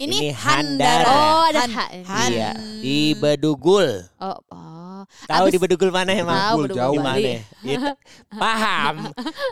Ini, 0.05 0.12
Ini 0.12 0.29
Handara. 0.37 1.09
Handara. 1.09 1.09
Oh, 1.09 1.43
ada 1.49 1.61
Han- 1.65 1.73
ha- 1.73 1.93
Han- 2.05 2.32
Iya, 2.37 2.50
di 2.85 2.99
Bedugul. 3.17 3.88
Oh, 4.21 4.37
oh. 4.53 5.00
Tahu 5.25 5.49
di 5.49 5.56
Bedugul 5.56 5.88
mana 5.88 6.12
emang? 6.12 6.37
Tahu 6.37 6.59
Bedugul, 6.69 6.77
jauh. 6.77 6.93
Di 6.93 7.00
mana? 7.00 7.31
Ya, 7.65 7.79
t- 7.81 7.97
paham. 8.44 8.94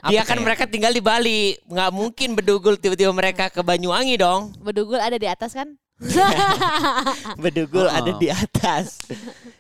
Dia 0.05 0.21
kan 0.21 0.37
kayak? 0.37 0.45
mereka 0.45 0.63
tinggal 0.69 0.93
di 0.93 1.01
Bali. 1.01 1.57
Nggak 1.65 1.91
mungkin 1.91 2.29
Bedugul 2.37 2.77
tiba-tiba 2.77 3.09
mereka 3.11 3.49
ke 3.49 3.65
Banyuwangi 3.65 4.21
dong. 4.21 4.53
Bedugul 4.61 5.01
ada 5.01 5.17
di 5.17 5.25
atas 5.25 5.57
kan? 5.57 5.81
Bedugul 7.43 7.87
Oh. 7.87 7.91
ada 7.91 8.15
di 8.15 8.31
atas. 8.31 9.03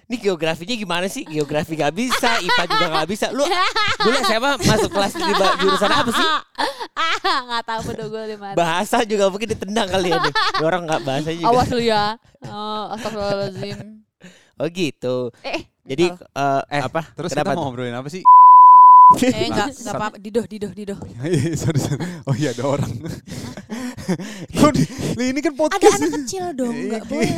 Ini 0.09 0.17
geografinya 0.23 0.73
gimana 0.73 1.07
sih? 1.11 1.27
Geografi 1.27 1.75
gak 1.75 1.93
bisa, 1.93 2.39
IPA 2.41 2.65
juga 2.65 2.87
gak 2.95 3.09
bisa. 3.11 3.27
Lu 3.35 3.45
dulu 3.99 4.17
SMA 4.23 4.51
masuk 4.63 4.91
kelas 4.95 5.13
di 5.13 5.33
jurusan 5.61 5.91
apa 5.91 6.11
sih? 6.15 6.27
Ah, 6.97 7.39
nggak 7.51 7.63
tahu 7.67 7.81
Bedugul 7.93 8.25
di 8.25 8.37
mana. 8.39 8.55
Bahasa 8.55 9.03
juga 9.03 9.29
mungkin 9.29 9.51
ditendang 9.51 9.89
kali 9.91 10.15
ya. 10.15 10.23
nih. 10.23 10.33
Ini 10.33 10.65
Orang 10.65 10.83
nggak 10.87 11.01
bahasa 11.05 11.31
juga. 11.35 11.49
Awas 11.51 11.69
lu 11.75 11.83
ya. 11.83 12.05
Oh, 12.47 12.85
astagfirullahaladzim. 12.95 13.79
Oh 14.59 14.67
gitu. 14.71 15.17
Eh, 15.43 15.61
Jadi 15.87 16.05
eh, 16.11 16.61
Eh, 16.71 16.83
apa? 16.83 17.03
Terus 17.15 17.31
Kenapa 17.35 17.53
kita 17.53 17.59
mau 17.59 17.65
ngobrolin 17.71 17.95
apa 17.95 18.09
sih? 18.09 18.23
Eh 19.25 19.49
enggak, 19.49 19.73
enggak 19.73 19.95
apa-apa. 19.97 20.17
Didoh, 20.21 20.45
didoh, 20.45 20.73
didoh. 20.73 20.99
Sorry, 21.61 21.81
sorry. 21.81 22.01
oh 22.29 22.35
iya 22.37 22.53
ada 22.53 22.65
orang. 22.69 22.93
Ini 25.19 25.41
kan 25.41 25.53
Ada 25.53 25.61
podcast. 25.61 25.99
anak 25.99 26.11
kecil 26.23 26.45
dong, 26.55 26.75
enggak 26.87 27.03
Iya, 27.05 27.11
boleh. 27.11 27.33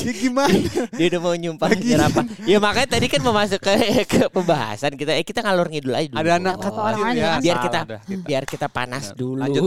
Ya 0.00 0.12
gimana? 0.12 0.58
Dia 0.98 1.06
udah 1.08 1.20
mau 1.20 1.34
nyumpah 1.34 1.70
nyerapa. 1.72 2.20
Ya 2.44 2.58
makanya 2.58 2.88
tadi 2.90 3.06
kan 3.06 3.20
mau 3.22 3.32
masuk 3.32 3.58
ke 3.58 3.72
ke 4.04 4.20
pembahasan 4.28 4.92
kita. 4.94 5.14
Eh 5.14 5.22
kita 5.22 5.40
ngalur 5.40 5.66
ngidul 5.66 5.94
aja 5.94 6.08
dulu. 6.08 6.18
Ada 6.18 6.30
anak 6.36 6.54
kecil 6.58 6.70
orang-orang 6.70 7.14
ya. 7.14 7.30
biar 7.38 7.56
kita 7.60 7.80
biar 8.20 8.44
kita 8.44 8.66
panas 8.68 9.04
dulu. 9.12 9.40
Lanjut, 9.40 9.64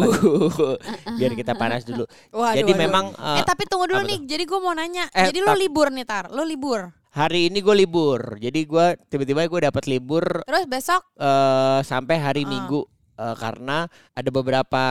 biar 1.15 1.31
kita 1.33 1.53
panas 1.53 1.81
dulu. 1.83 2.03
Waduh, 2.29 2.55
Jadi 2.55 2.72
waduh. 2.72 2.81
memang 2.81 3.05
Eh 3.15 3.39
eh, 3.39 3.45
tapi 3.45 3.63
tunggu 3.65 3.86
dulu 3.88 4.01
nih. 4.03 4.19
Jadi 4.24 4.43
gue 4.43 4.60
mau 4.60 4.74
nanya. 4.74 5.07
Eh, 5.10 5.27
Jadi 5.27 5.39
lo 5.39 5.51
tar- 5.51 5.60
libur 5.60 5.88
nih, 5.89 6.05
Tar. 6.05 6.25
Lo 6.29 6.43
libur. 6.43 6.91
hari 7.10 7.48
ini 7.48 7.62
gue 7.62 7.75
libur. 7.77 8.38
Jadi 8.38 8.65
gue 8.65 8.86
tiba-tiba 9.07 9.45
gue 9.45 9.62
dapat 9.63 9.86
libur 9.86 10.41
Terus 10.43 10.65
besok 10.65 11.01
eh 11.15 11.79
sampai 11.81 12.17
hari 12.17 12.41
Ah. 12.43 12.50
Minggu 12.50 12.81
Eh, 13.13 13.36
karena 13.38 13.86
ada 14.17 14.29
beberapa 14.34 14.84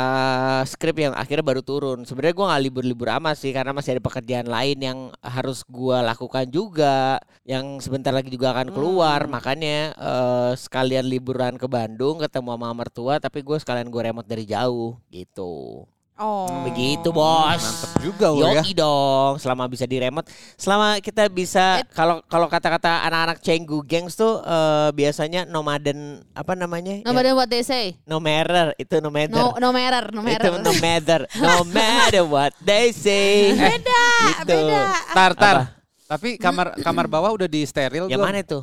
skrip 0.62 0.95
yang 1.02 1.11
akhirnya 1.11 1.43
baru 1.43 1.59
turun. 1.59 2.07
Sebenarnya 2.07 2.35
gue 2.38 2.47
nggak 2.47 2.62
libur-libur 2.71 3.09
amat 3.19 3.35
sih 3.35 3.50
karena 3.50 3.75
masih 3.75 3.99
ada 3.99 4.02
pekerjaan 4.02 4.47
lain 4.47 4.79
yang 4.79 4.99
harus 5.19 5.67
gue 5.67 5.99
lakukan 5.99 6.47
juga, 6.47 7.19
yang 7.43 7.83
sebentar 7.83 8.14
lagi 8.14 8.31
juga 8.31 8.55
akan 8.55 8.71
keluar. 8.71 9.26
Hmm. 9.26 9.33
Makanya 9.35 9.79
eh, 9.99 10.52
sekalian 10.55 11.02
liburan 11.11 11.59
ke 11.59 11.67
Bandung 11.67 12.23
ketemu 12.23 12.55
sama 12.55 12.71
mertua, 12.71 13.14
tapi 13.19 13.43
gue 13.43 13.59
sekalian 13.59 13.91
gue 13.91 14.02
remote 14.07 14.31
dari 14.31 14.47
jauh 14.47 14.95
gitu. 15.11 15.83
Oh. 16.14 16.47
Begitu 16.64 17.09
bos. 17.09 17.59
Mantep 17.59 17.92
juga 17.99 18.31
lo 18.31 18.47
ya. 18.47 18.61
Yoki 18.61 18.73
dong, 18.73 19.40
selama 19.40 19.66
bisa 19.66 19.88
di 19.88 19.97
remote, 19.97 20.28
selama 20.54 21.00
kita 21.00 21.26
bisa 21.26 21.83
kalau 21.90 22.21
kalau 22.28 22.47
kata-kata 22.47 23.02
anak-anak 23.04 23.40
Cenggu 23.40 23.83
Gangs 23.83 24.14
tuh 24.14 24.38
eh, 24.38 24.90
biasanya 24.92 25.49
nomaden 25.49 26.23
apa 26.31 26.52
namanya? 26.52 27.02
Ya, 27.02 27.11
matter 27.11 27.35
what 27.35 27.49
they 27.49 27.64
say. 27.64 27.97
no 28.04 28.21
matter 28.21 28.71
itu 28.76 29.00
no 29.00 29.11
matter. 29.11 29.35
No 29.35 29.57
no 29.57 29.73
matter, 29.73 30.04
no 30.12 30.21
matter. 30.21 30.47
Itu 30.47 30.61
no 30.61 30.73
matter, 30.78 31.21
no 31.40 31.54
matter 31.75 32.23
what 32.23 32.52
they 32.61 32.92
say. 32.92 33.57
Beda, 33.57 34.04
Gitu. 34.23 34.47
beda. 34.47 34.81
Tar, 35.11 35.33
tar. 35.35 35.57
Apa? 35.59 35.81
Tapi 36.12 36.37
kamar 36.37 36.76
kamar 36.78 37.07
bawah 37.09 37.33
udah 37.33 37.49
di 37.49 37.64
steril 37.64 38.04
Yang 38.07 38.21
belum? 38.21 38.28
mana 38.28 38.40
tuh? 38.45 38.62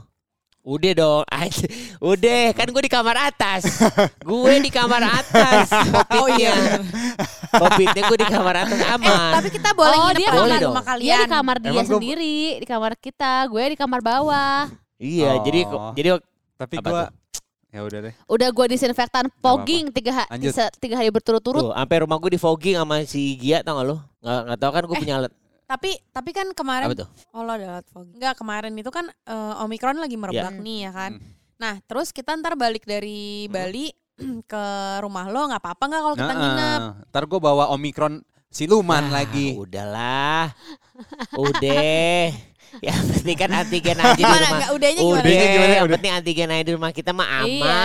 Udah 0.70 0.92
dong, 0.94 1.24
udah 2.14 2.42
kan 2.54 2.68
gue 2.70 2.84
di 2.86 2.92
kamar 2.92 3.18
atas, 3.26 3.66
gue 4.20 4.54
di 4.62 4.70
kamar 4.70 5.02
atas, 5.02 5.74
Oh 6.22 6.30
iya. 6.30 6.78
Gue 8.06 8.18
di 8.18 8.28
kamar 8.28 8.56
atas 8.62 8.78
Eh, 8.78 8.86
aman. 8.88 9.34
tapi 9.34 9.50
kita 9.50 9.74
boleh 9.74 9.98
Oh, 9.98 10.06
nginep 10.08 10.20
dia 10.20 10.30
boleh 10.32 10.58
dong. 10.62 10.70
rumah 10.70 10.86
kalian. 10.86 11.06
Dia 11.10 11.18
di 11.18 11.28
kamar 11.28 11.56
dia 11.58 11.70
Emang 11.74 11.82
gua- 11.84 11.94
sendiri, 11.98 12.38
di 12.56 12.68
kamar 12.68 12.92
kita, 12.96 13.50
gue 13.50 13.64
di 13.66 13.78
kamar 13.78 14.00
bawah. 14.00 14.70
Iya, 14.96 15.30
Oh. 15.32 15.42
jadi 15.42 15.60
jadi 15.92 16.10
Tapi 16.54 16.76
gua 16.80 17.10
ya 17.70 17.80
udah 17.82 18.00
deh. 18.04 18.14
Udah 18.28 18.50
gue 18.52 18.66
disinfektan 18.68 19.26
fogging 19.42 19.90
tiga, 19.90 20.12
ha- 20.22 20.30
tiga 20.76 20.96
hari 20.96 21.10
berturut-turut. 21.10 21.62
tuh, 21.64 21.74
sampai 21.74 21.98
rumah 22.00 22.18
gue 22.20 22.30
di 22.30 22.40
fogging 22.40 22.78
sama 22.78 23.02
si 23.04 23.34
Gia 23.36 23.62
tau 23.62 23.74
gak 23.76 23.88
lo? 23.88 23.98
Nggak 24.20 24.40
nggak 24.46 24.60
tahu 24.60 24.72
kan 24.72 24.84
gue 24.86 24.96
punya 25.00 25.16
alat 25.18 25.34
Tapi 25.70 26.02
tapi 26.10 26.34
kan 26.34 26.50
kemarin 26.52 26.90
apa 26.90 26.98
tuh? 26.98 27.10
Oh 27.30 27.46
lo 27.46 27.54
ada 27.54 27.78
alat 27.78 27.86
fogging. 27.88 28.18
Enggak 28.18 28.34
kemarin 28.36 28.74
itu 28.74 28.90
kan 28.90 29.06
eh, 29.06 29.62
Omikron 29.62 29.96
lagi 29.96 30.18
merebak 30.18 30.50
Iya. 30.52 30.64
nih 30.66 30.78
ya 30.82 30.92
kan. 30.92 31.12
Hmm. 31.14 31.30
Nah 31.56 31.74
terus 31.80 32.10
kita 32.10 32.34
ntar 32.34 32.58
balik 32.58 32.84
dari 32.84 33.46
Bali 33.48 33.94
ke 34.52 34.64
rumah 35.00 35.30
lo 35.30 35.46
nggak 35.46 35.62
apa-apa 35.62 35.84
nggak 35.86 36.02
kalau 36.02 36.16
kita 36.18 36.28
Nah, 36.28 36.42
nginep? 36.42 36.82
Ntar 37.08 37.24
gue 37.24 37.40
bawa 37.40 37.70
omikron 37.70 38.20
siluman 38.50 39.06
Ah, 39.06 39.22
lagi. 39.22 39.54
Udahlah. 39.54 40.50
Udah. 41.38 42.34
Ya 42.80 42.94
penting 42.94 43.34
kan 43.36 43.50
antigen 43.52 43.98
aja 43.98 44.14
di 44.14 44.22
Gimana 44.22 44.38
rumah. 44.40 44.58
nggak 44.58 44.72
udahnya 44.74 45.02
Udah, 45.02 45.22
gimana? 45.24 45.46
gimana? 45.48 45.70
yang 45.72 45.86
Udah. 45.86 45.96
penting 45.96 46.14
antigen 46.14 46.50
aja 46.50 46.64
di 46.64 46.74
rumah 46.74 46.92
kita 46.92 47.12
mah 47.12 47.28
aman. 47.40 47.50
Iya. 47.50 47.82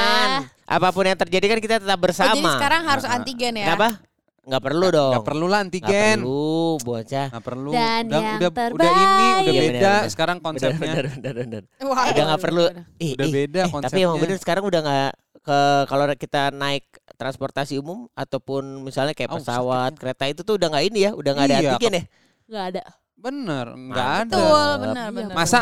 Apa 0.67 0.89
pun 0.89 1.05
yang 1.05 1.17
terjadi 1.19 1.47
kan 1.47 1.59
kita 1.59 1.77
tetap 1.79 1.95
Oh, 1.95 2.03
bersama. 2.03 2.33
jadi 2.33 2.49
sekarang 2.51 2.83
harus 2.83 3.05
antigen 3.07 3.53
ya? 3.55 3.67
Kenapa? 3.67 3.89
Nggak 4.45 4.63
perlu 4.63 4.87
dong. 4.89 5.13
Gak 5.15 5.25
perlu 5.25 5.47
lah 5.47 5.61
Nggak 5.61 5.81
antigen. 5.81 6.17
perlu, 6.21 6.53
bocah. 6.79 7.27
Nggak 7.33 7.45
perlu. 7.45 7.71
Dan 7.73 8.03
udah, 8.05 8.21
yang 8.21 8.37
udah, 8.37 8.51
terbaik. 8.51 8.75
udah 8.77 8.91
ini, 8.93 9.05
udah 9.09 9.33
Iya, 9.45 9.61
beda 9.61 9.73
benar, 9.73 9.81
benar. 9.97 10.13
sekarang 10.13 10.37
Bener, 10.37 10.47
konsepnya. 10.47 10.79
bener, 10.79 11.05
bener, 11.11 11.35
bener. 11.35 11.63
Wah, 11.83 12.05
Udah 12.07 12.23
nggak 12.27 12.43
perlu. 12.43 12.65
Ih, 12.99 13.13
Udah 13.15 13.27
ih, 13.27 13.33
beda 13.33 13.57
eh, 13.57 13.65
Tapi 13.65 13.75
konsepnya. 13.75 14.05
emang 14.05 14.19
bener 14.21 14.37
sekarang 14.37 14.65
udah 14.65 14.81
nggak 14.81 15.11
ke 15.41 15.59
kalau 15.85 16.05
kita 16.15 16.43
naik 16.51 16.85
transportasi 17.15 17.77
umum 17.77 18.09
ataupun 18.13 18.63
misalnya 18.81 19.13
kayak 19.13 19.29
Oh, 19.29 19.37
pesawat, 19.37 19.93
kereta 19.95 20.25
itu 20.27 20.41
tuh 20.41 20.57
udah 20.57 20.69
nggak 20.69 20.85
ini 20.87 20.99
ya, 21.03 21.11
udah 21.13 21.31
nggak 21.33 21.47
ada 21.47 21.55
Iya, 21.55 21.69
antigen 21.71 21.93
ya. 21.93 22.03
Gak 22.45 22.65
ada. 22.71 22.83
Bener, 23.15 23.67
nggak 23.73 24.09
ada. 24.23 24.37
Betul, 24.37 24.69
benar, 24.79 25.07
Iya, 25.07 25.15
benar. 25.15 25.35
Masa 25.35 25.61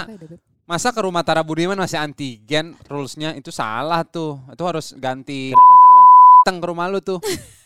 masa 0.65 0.89
ke 0.91 1.01
rumah 1.01 1.23
Tara 1.23 1.43
Budiman 1.43 1.75
masih 1.77 1.99
antigen 1.99 2.75
rulesnya 2.85 3.31
itu 3.33 3.51
salah 3.51 4.03
tuh. 4.03 4.43
Itu 4.49 4.63
harus 4.65 4.91
ganti 4.93 5.55
datang 5.55 6.59
ke 6.59 6.67
rumah 6.67 6.87
lu 6.87 6.99
tuh. 6.99 7.23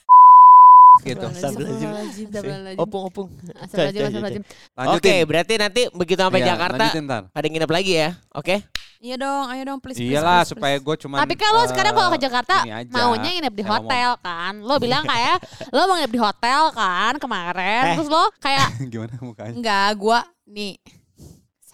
gitu. 1.04 1.26
Astagfirullahaladzim. 1.26 2.26
Astagfirullahaladzim. 2.30 2.80
Opung, 2.80 3.02
opung. 3.08 3.28
Astagfirullahaladzim, 3.34 4.22
astagfirullahaladzim. 4.22 4.42
Lanjutin. 4.76 4.96
Oke, 4.96 5.14
berarti 5.28 5.54
nanti 5.60 5.82
begitu 5.92 6.20
sampai 6.20 6.40
Iya, 6.40 6.48
Jakarta 6.54 6.84
pada 7.32 7.46
nginep 7.48 7.70
lagi 7.70 7.92
ya. 7.96 8.10
Oke? 8.32 8.56
Iya 8.96 9.20
dong, 9.20 9.44
ayo 9.52 9.62
dong 9.68 9.78
please. 9.78 10.00
please, 10.00 10.08
Iyalah 10.08 10.40
please, 10.40 10.50
supaya 10.56 10.76
please. 10.80 10.86
gue 10.88 10.96
cuman 11.04 11.18
Tapi 11.20 11.34
kalau 11.36 11.62
eh, 11.62 11.68
sekarang 11.68 11.92
kalau 11.92 12.10
ke 12.16 12.20
Jakarta 12.20 12.54
maunya 12.88 13.30
nginep 13.36 13.54
di 13.54 13.64
hotel 13.64 14.10
kan. 14.24 14.54
Lo 14.64 14.80
bilang 14.80 15.04
kayak 15.12 15.36
lo 15.68 15.84
mau 15.84 15.94
nginep 16.00 16.12
di 16.16 16.20
hotel 16.20 16.60
kan 16.72 17.12
kemarin. 17.20 17.82
Eh. 17.92 17.94
Terus 18.00 18.08
lo 18.08 18.24
kayak 18.40 18.68
Gimana 18.92 19.14
mukanya? 19.20 19.52
Enggak, 19.52 19.88
gua 20.00 20.24
nih 20.48 20.80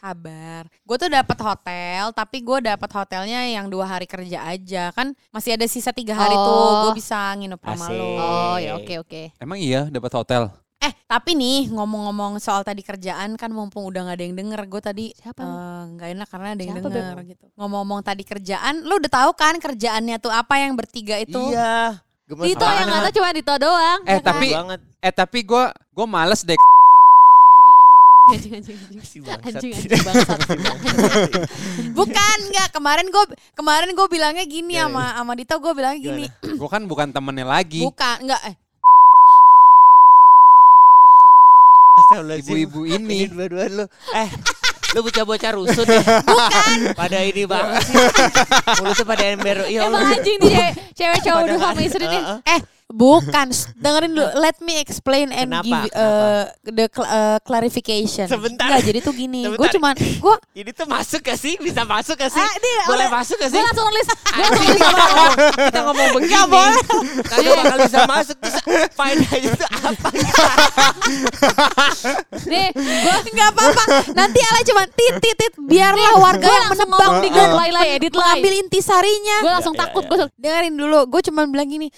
sabar. 0.03 0.67
Gue 0.83 0.97
tuh 0.99 1.07
dapat 1.07 1.39
hotel, 1.39 2.11
tapi 2.11 2.43
gue 2.43 2.59
dapat 2.61 2.91
hotelnya 2.91 3.47
yang 3.47 3.71
dua 3.71 3.87
hari 3.87 4.05
kerja 4.05 4.43
aja. 4.45 4.91
Kan 4.91 5.15
masih 5.31 5.55
ada 5.55 5.63
sisa 5.65 5.95
tiga 5.95 6.19
hari 6.19 6.35
tuh, 6.35 6.43
Oh. 6.43 6.83
gue 6.85 6.99
bisa 6.99 7.39
nginep 7.39 7.61
sama 7.63 7.87
lo. 7.89 8.11
oh 8.19 8.57
ya 8.59 8.75
oke 8.75 8.95
oke. 8.99 9.23
Emang 9.39 9.57
iya 9.57 9.87
dapat 9.87 10.11
hotel? 10.13 10.51
Eh, 10.83 10.91
tapi 11.07 11.39
nih 11.39 11.71
ngomong-ngomong 11.71 12.43
soal 12.43 12.67
tadi 12.67 12.83
kerjaan 12.83 13.39
kan 13.39 13.55
mumpung 13.55 13.87
udah 13.87 14.03
nggak 14.03 14.19
ada 14.19 14.25
yang 14.27 14.35
denger, 14.35 14.61
gue 14.67 14.83
tadi 14.83 15.07
Siapa? 15.15 15.39
eh, 15.39 15.83
nggak 15.95 16.09
enak 16.11 16.27
karena 16.27 16.49
ada 16.51 16.63
yang 16.67 16.77
Siapa, 16.77 16.91
denger 16.91 17.19
gitu. 17.31 17.45
Ngomong-ngomong 17.55 18.01
tadi 18.03 18.23
kerjaan, 18.27 18.75
lu 18.83 18.99
udah 18.99 19.13
tahu 19.15 19.31
kan 19.33 19.55
kerjaannya 19.57 20.19
tuh 20.19 20.35
apa 20.35 20.59
yang 20.59 20.75
bertiga 20.75 21.23
itu? 21.23 21.39
Iya. 21.55 22.03
Gemes 22.23 22.43
Dito 22.49 22.65
yang 22.65 22.87
nggak 22.89 23.03
tahu 23.05 23.15
cuma 23.15 23.29
Dito 23.31 23.55
doang. 23.57 24.01
Eh 24.03 24.11
ya 24.11 24.19
kan? 24.19 24.27
tapi 24.27 24.47
banget. 24.51 24.81
eh 24.99 25.13
tapi 25.15 25.39
gue 25.43 25.65
gue 25.71 26.07
males 26.09 26.43
deh. 26.43 26.59
Anjing 28.31 28.53
anjing 28.55 28.77
anjing. 28.79 29.01
Si 29.03 29.19
bangsat. 29.19 29.43
Anjing 29.51 29.71
anjing 29.75 30.01
bangsat. 30.01 30.39
Bukan, 31.91 32.39
nggak. 32.49 32.69
Kemarin 32.71 33.07
gue 33.09 33.25
kemarin 33.53 33.91
gue 33.91 34.07
bilangnya 34.09 34.45
gini 34.45 34.79
Gimana? 34.79 35.19
sama 35.19 35.19
sama 35.19 35.33
Dito, 35.35 35.55
gue 35.59 35.73
bilangnya 35.75 36.01
gini. 36.01 36.25
Gue 36.55 36.69
kan 36.71 36.83
bukan 36.87 37.11
temennya 37.11 37.47
lagi. 37.47 37.83
Bukan, 37.83 38.17
enggak 38.23 38.43
eh. 38.47 38.55
Ibu-ibu 42.13 42.85
ini. 42.85 43.29
dua-duaan 43.29 43.71
lu. 43.73 43.85
Eh, 44.13 44.29
lu 44.93 45.01
bocah-bocah 45.01 45.51
rusuh 45.53 45.85
deh. 45.85 46.03
Bukan. 46.03 46.79
Pada 46.93 47.19
ini 47.21 47.43
banget 47.45 47.85
sih. 47.85 47.97
Mulutnya 48.81 49.05
pada 49.07 49.25
ember. 49.25 49.57
Ya 49.69 49.89
Emang 49.89 50.05
anjing 50.05 50.39
nih 50.41 50.73
cewek- 50.99 51.23
cowok 51.25 51.43
dulu 51.49 51.59
sama 51.59 51.81
istri 51.81 52.05
nih. 52.05 52.23
Eh, 52.45 52.61
bukan. 52.93 53.49
Dengerin 53.75 54.13
dulu. 54.13 54.29
Let 54.37 54.61
me 54.61 54.79
explain 54.79 55.33
and 55.33 55.51
Kenapa? 55.51 55.65
give 55.65 55.85
uh, 55.93 56.45
the 56.63 56.87
cl- 56.87 57.09
uh, 57.09 57.39
clarification. 57.41 58.29
Sebentar. 58.29 58.69
Enggak, 58.69 58.81
jadi 58.85 58.99
tuh 59.01 59.13
gini. 59.13 59.49
Gue 59.49 59.69
cuman 59.69 59.97
gue 59.97 60.35
Ini 60.53 60.71
tuh 60.71 60.87
masuk 60.87 61.25
gak 61.25 61.35
sih? 61.35 61.57
Bisa 61.57 61.83
masuk 61.83 62.15
gak 62.15 62.29
sih? 62.29 62.39
Ah, 62.39 62.53
ini 62.53 62.71
Boleh 62.85 63.05
oleh- 63.05 63.09
masuk 63.11 63.37
gak 63.41 63.51
sih? 63.51 63.57
Gue 63.57 63.67
langsung 63.67 63.87
nulis. 63.89 64.07
Gue 64.33 64.45
langsung 64.45 64.65
nulis 64.65 64.81
kita 64.81 64.93
ngomong, 64.93 65.33
kita 65.57 65.81
ngomong 65.83 66.09
begini. 66.15 66.33
Gak 66.33 66.47
boleh. 66.47 66.83
Kagak 67.25 67.53
bakal 67.59 67.79
bisa 67.83 67.99
masuk. 68.07 68.37
Terus 68.39 68.57
faedahnya 68.93 69.39
itu 69.41 69.65
apa? 69.67 70.09
nih. 72.53 72.69
Gue 72.73 73.17
nggak 73.33 73.49
apa-apa. 73.57 73.83
Nanti 74.13 74.39
ala 74.41 74.61
cuman 74.63 74.87
tit 74.93 75.15
tit 75.21 75.37
tit 75.37 75.53
biarlah 75.57 76.13
warga 76.21 76.43
gue 76.43 76.53
yang 76.53 76.67
langsung 76.69 76.89
menebak 76.91 77.09
ngomong 77.09 77.23
di 77.23 77.31
lay 77.73 77.89
edit 77.97 78.13
lay. 78.13 78.21
mengambil 78.21 78.53
intisarinya. 78.61 79.37
Gue 79.41 79.53
langsung 79.53 79.75
Ya, 79.75 79.79
ya, 79.79 79.83
takut. 79.89 80.03
ya. 80.05 80.09
Gue 80.11 80.19
Dengerin 80.39 80.75
dulu. 80.77 80.99
Gue 81.09 81.21
cuman 81.25 81.45
bilang 81.49 81.69
gini. 81.69 81.89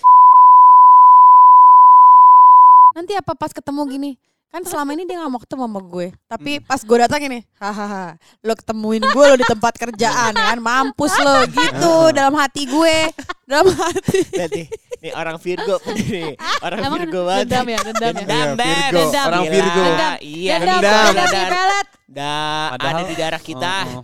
Nanti 2.95 3.13
apa 3.13 3.35
pas 3.35 3.51
ketemu 3.51 3.83
gini? 3.87 4.13
Kan 4.49 4.63
selama 4.63 4.95
ini 4.95 5.03
dia 5.03 5.19
gak 5.19 5.27
mau 5.29 5.43
ketemu 5.43 5.67
sama 5.67 5.81
gue. 5.83 6.07
Tapi 6.25 6.63
pas 6.63 6.79
gue 6.79 6.95
datang 6.97 7.19
ini, 7.21 7.43
hahaha, 7.59 8.15
lo 8.39 8.55
ketemuin 8.55 9.03
gue 9.03 9.25
lo 9.27 9.35
di 9.35 9.43
tempat 9.43 9.75
kerjaan 9.75 10.31
ya 10.31 10.55
kan, 10.55 10.59
mampus 10.63 11.11
lo 11.19 11.43
gitu 11.45 11.95
dalam 12.15 12.39
hati 12.39 12.63
gue, 12.65 13.11
dalam 13.45 13.67
hati. 13.67 14.21
Nanti, 14.31 14.63
nih 15.03 15.11
orang 15.11 15.43
Virgo 15.43 15.83
nih. 15.91 16.39
Orang 16.63 16.79
Emang 16.81 17.03
Virgo 17.03 17.21
banget. 17.27 17.51
dendam 17.51 17.67
ya, 17.67 17.79
dendam 17.83 18.15
ya. 18.15 18.19
Dendam, 18.23 18.47
Beb. 18.55 18.63
Virgo. 18.63 18.99
Dendam. 19.03 19.27
Orang. 19.27 19.43
Virgo. 19.51 19.83
Iya, 20.23 20.55
Dendam, 20.55 20.79
dendam. 20.79 20.95
dendam 20.95 21.15
Dendam. 21.19 21.35
di 21.35 21.51
pelet. 21.51 21.89
Da, 22.07 22.33
Padahal- 22.71 22.95
ada 22.95 23.03
di 23.03 23.15
darah 23.19 23.43
kita. 23.43 23.75
Oh, 23.91 23.99
oh. 23.99 24.03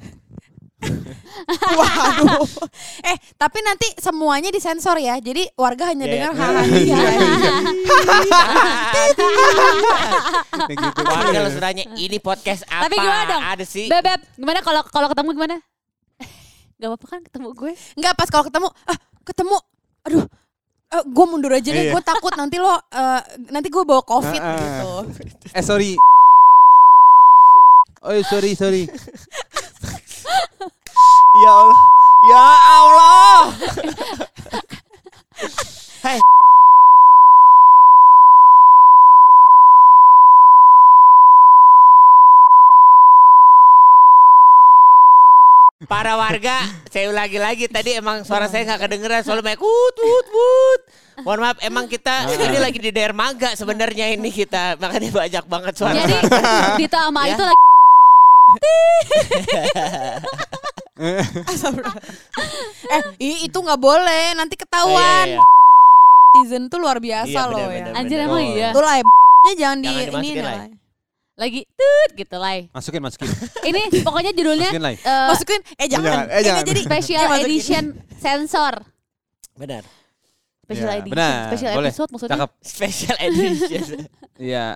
Waduh. 1.78 2.46
Eh, 3.10 3.16
tapi 3.34 3.58
nanti 3.64 3.88
semuanya 3.96 4.52
disensor 4.52 5.00
ya. 5.00 5.16
Jadi 5.18 5.48
warga 5.56 5.88
hanya 5.90 6.04
Iya, 6.06 6.12
dengar 6.12 6.32
hahaha. 6.36 6.62
Iya, 6.68 6.96
iya. 7.00 7.52
Gitu. 9.00 9.24
Warga 11.00 11.38
langsung 11.40 11.62
tanya, 11.62 11.84
ini 11.96 12.18
podcast 12.20 12.62
apa? 12.68 12.86
Tapi 12.86 12.96
gimana 13.00 13.24
dong? 13.26 13.42
Ada 13.42 13.64
sih. 13.64 13.86
Beb, 13.88 14.02
Beb, 14.04 14.20
gimana 14.36 14.60
kalau 14.60 14.82
kalau 14.88 15.08
ketemu 15.08 15.30
gimana? 15.34 15.56
Gak 16.80 16.88
apa-apa 16.88 17.06
kan 17.08 17.20
ketemu 17.24 17.48
gue? 17.52 17.72
Enggak 17.96 18.12
pas 18.16 18.28
kalau 18.32 18.44
ketemu, 18.48 18.68
ah 18.88 18.98
ketemu, 19.20 19.56
aduh, 20.00 20.24
eh, 20.90 21.02
gue 21.04 21.24
mundur 21.28 21.52
aja 21.52 21.70
deh. 21.70 21.92
Gue 21.92 22.02
takut 22.04 22.32
nanti 22.36 22.56
lo, 22.56 22.72
eh, 22.72 23.20
nanti 23.52 23.68
gue 23.68 23.82
bawa 23.84 24.00
covid 24.00 24.40
gitu. 24.40 24.90
Eh 25.52 25.64
sorry. 25.64 25.92
Oh 28.00 28.16
sorry 28.24 28.56
sorry. 28.56 28.88
Ya 31.40 31.52
Allah. 31.52 31.80
Ya 32.28 32.44
Allah. 32.76 33.40
Hei. 36.04 36.20
Para 45.88 46.12
warga, 46.14 46.60
saya 46.92 47.08
ulangi 47.08 47.40
lagi 47.40 47.64
tadi 47.66 47.96
emang 47.96 48.20
suara 48.22 48.46
saya 48.46 48.68
nggak 48.68 48.84
kedengeran 48.84 49.24
soalnya 49.24 49.42
banyak 49.48 49.62
wut 49.64 49.96
wut 49.96 50.26
wut. 50.28 50.80
Mohon 51.24 51.40
maaf, 51.40 51.58
emang 51.64 51.84
kita 51.88 52.28
ini 52.30 52.58
lagi 52.60 52.78
di 52.78 52.92
daerah 52.92 53.16
Maga 53.16 53.56
sebenarnya 53.56 54.12
ini 54.12 54.28
kita 54.28 54.76
makanya 54.76 55.08
banyak 55.10 55.44
banget 55.48 55.74
suara. 55.74 55.96
Jadi 55.96 56.14
Dito 56.84 56.98
sama 57.00 57.20
Ya. 57.26 57.34
itu 57.34 57.44
lagi 57.48 57.58
eh 62.90 63.04
itu 63.44 63.56
nggak 63.56 63.80
boleh, 63.80 64.24
nanti 64.34 64.54
Oh, 64.54 64.58
iya, 64.58 64.62
ketahuan. 64.62 65.26
iya, 65.26 65.36
iya. 65.36 65.44
netizen 66.30 66.62
tuh 66.66 66.78
luar 66.78 66.98
biasa 66.98 67.26
Iya, 67.26 67.42
loh 67.46 67.66
ya. 67.66 67.84
Anjir 67.92 68.18
emang 68.20 68.38
Oh. 68.38 68.54
iya. 68.54 68.68
Tuh 68.70 68.82
lah 68.82 68.96
jangan 69.56 69.78
di 69.80 69.90
ini. 69.90 70.78
Lagi 71.34 71.60
tut 71.64 72.10
gitu 72.14 72.36
lah. 72.36 72.60
Masukin, 72.70 73.00
masukin. 73.00 73.26
Ini 73.64 74.04
pokoknya 74.04 74.30
judulnya 74.30 74.70
Masukin 74.70 74.92
eh, 75.00 75.26
Masukin 75.26 75.60
eh 75.74 75.88
jangan. 75.88 76.04
jangan, 76.06 76.26
eh, 76.28 76.42
jangan. 76.44 76.62
jadi 76.68 76.80
Special 76.92 77.24
Eh. 77.24 77.40
Edition 77.40 77.84
Sensor. 78.14 78.74
Benar. 79.56 79.82
Special 80.68 80.86
Iya, 80.86 80.98
Edition. 81.00 81.14
benar, 81.16 81.48
Special 81.50 81.70
boleh. 81.72 81.90
episode 81.90 82.08
maksudnya. 82.12 82.32
Cakep. 82.36 82.50
Special 82.62 83.16
edition. 83.18 83.84
Iya. 84.40 84.66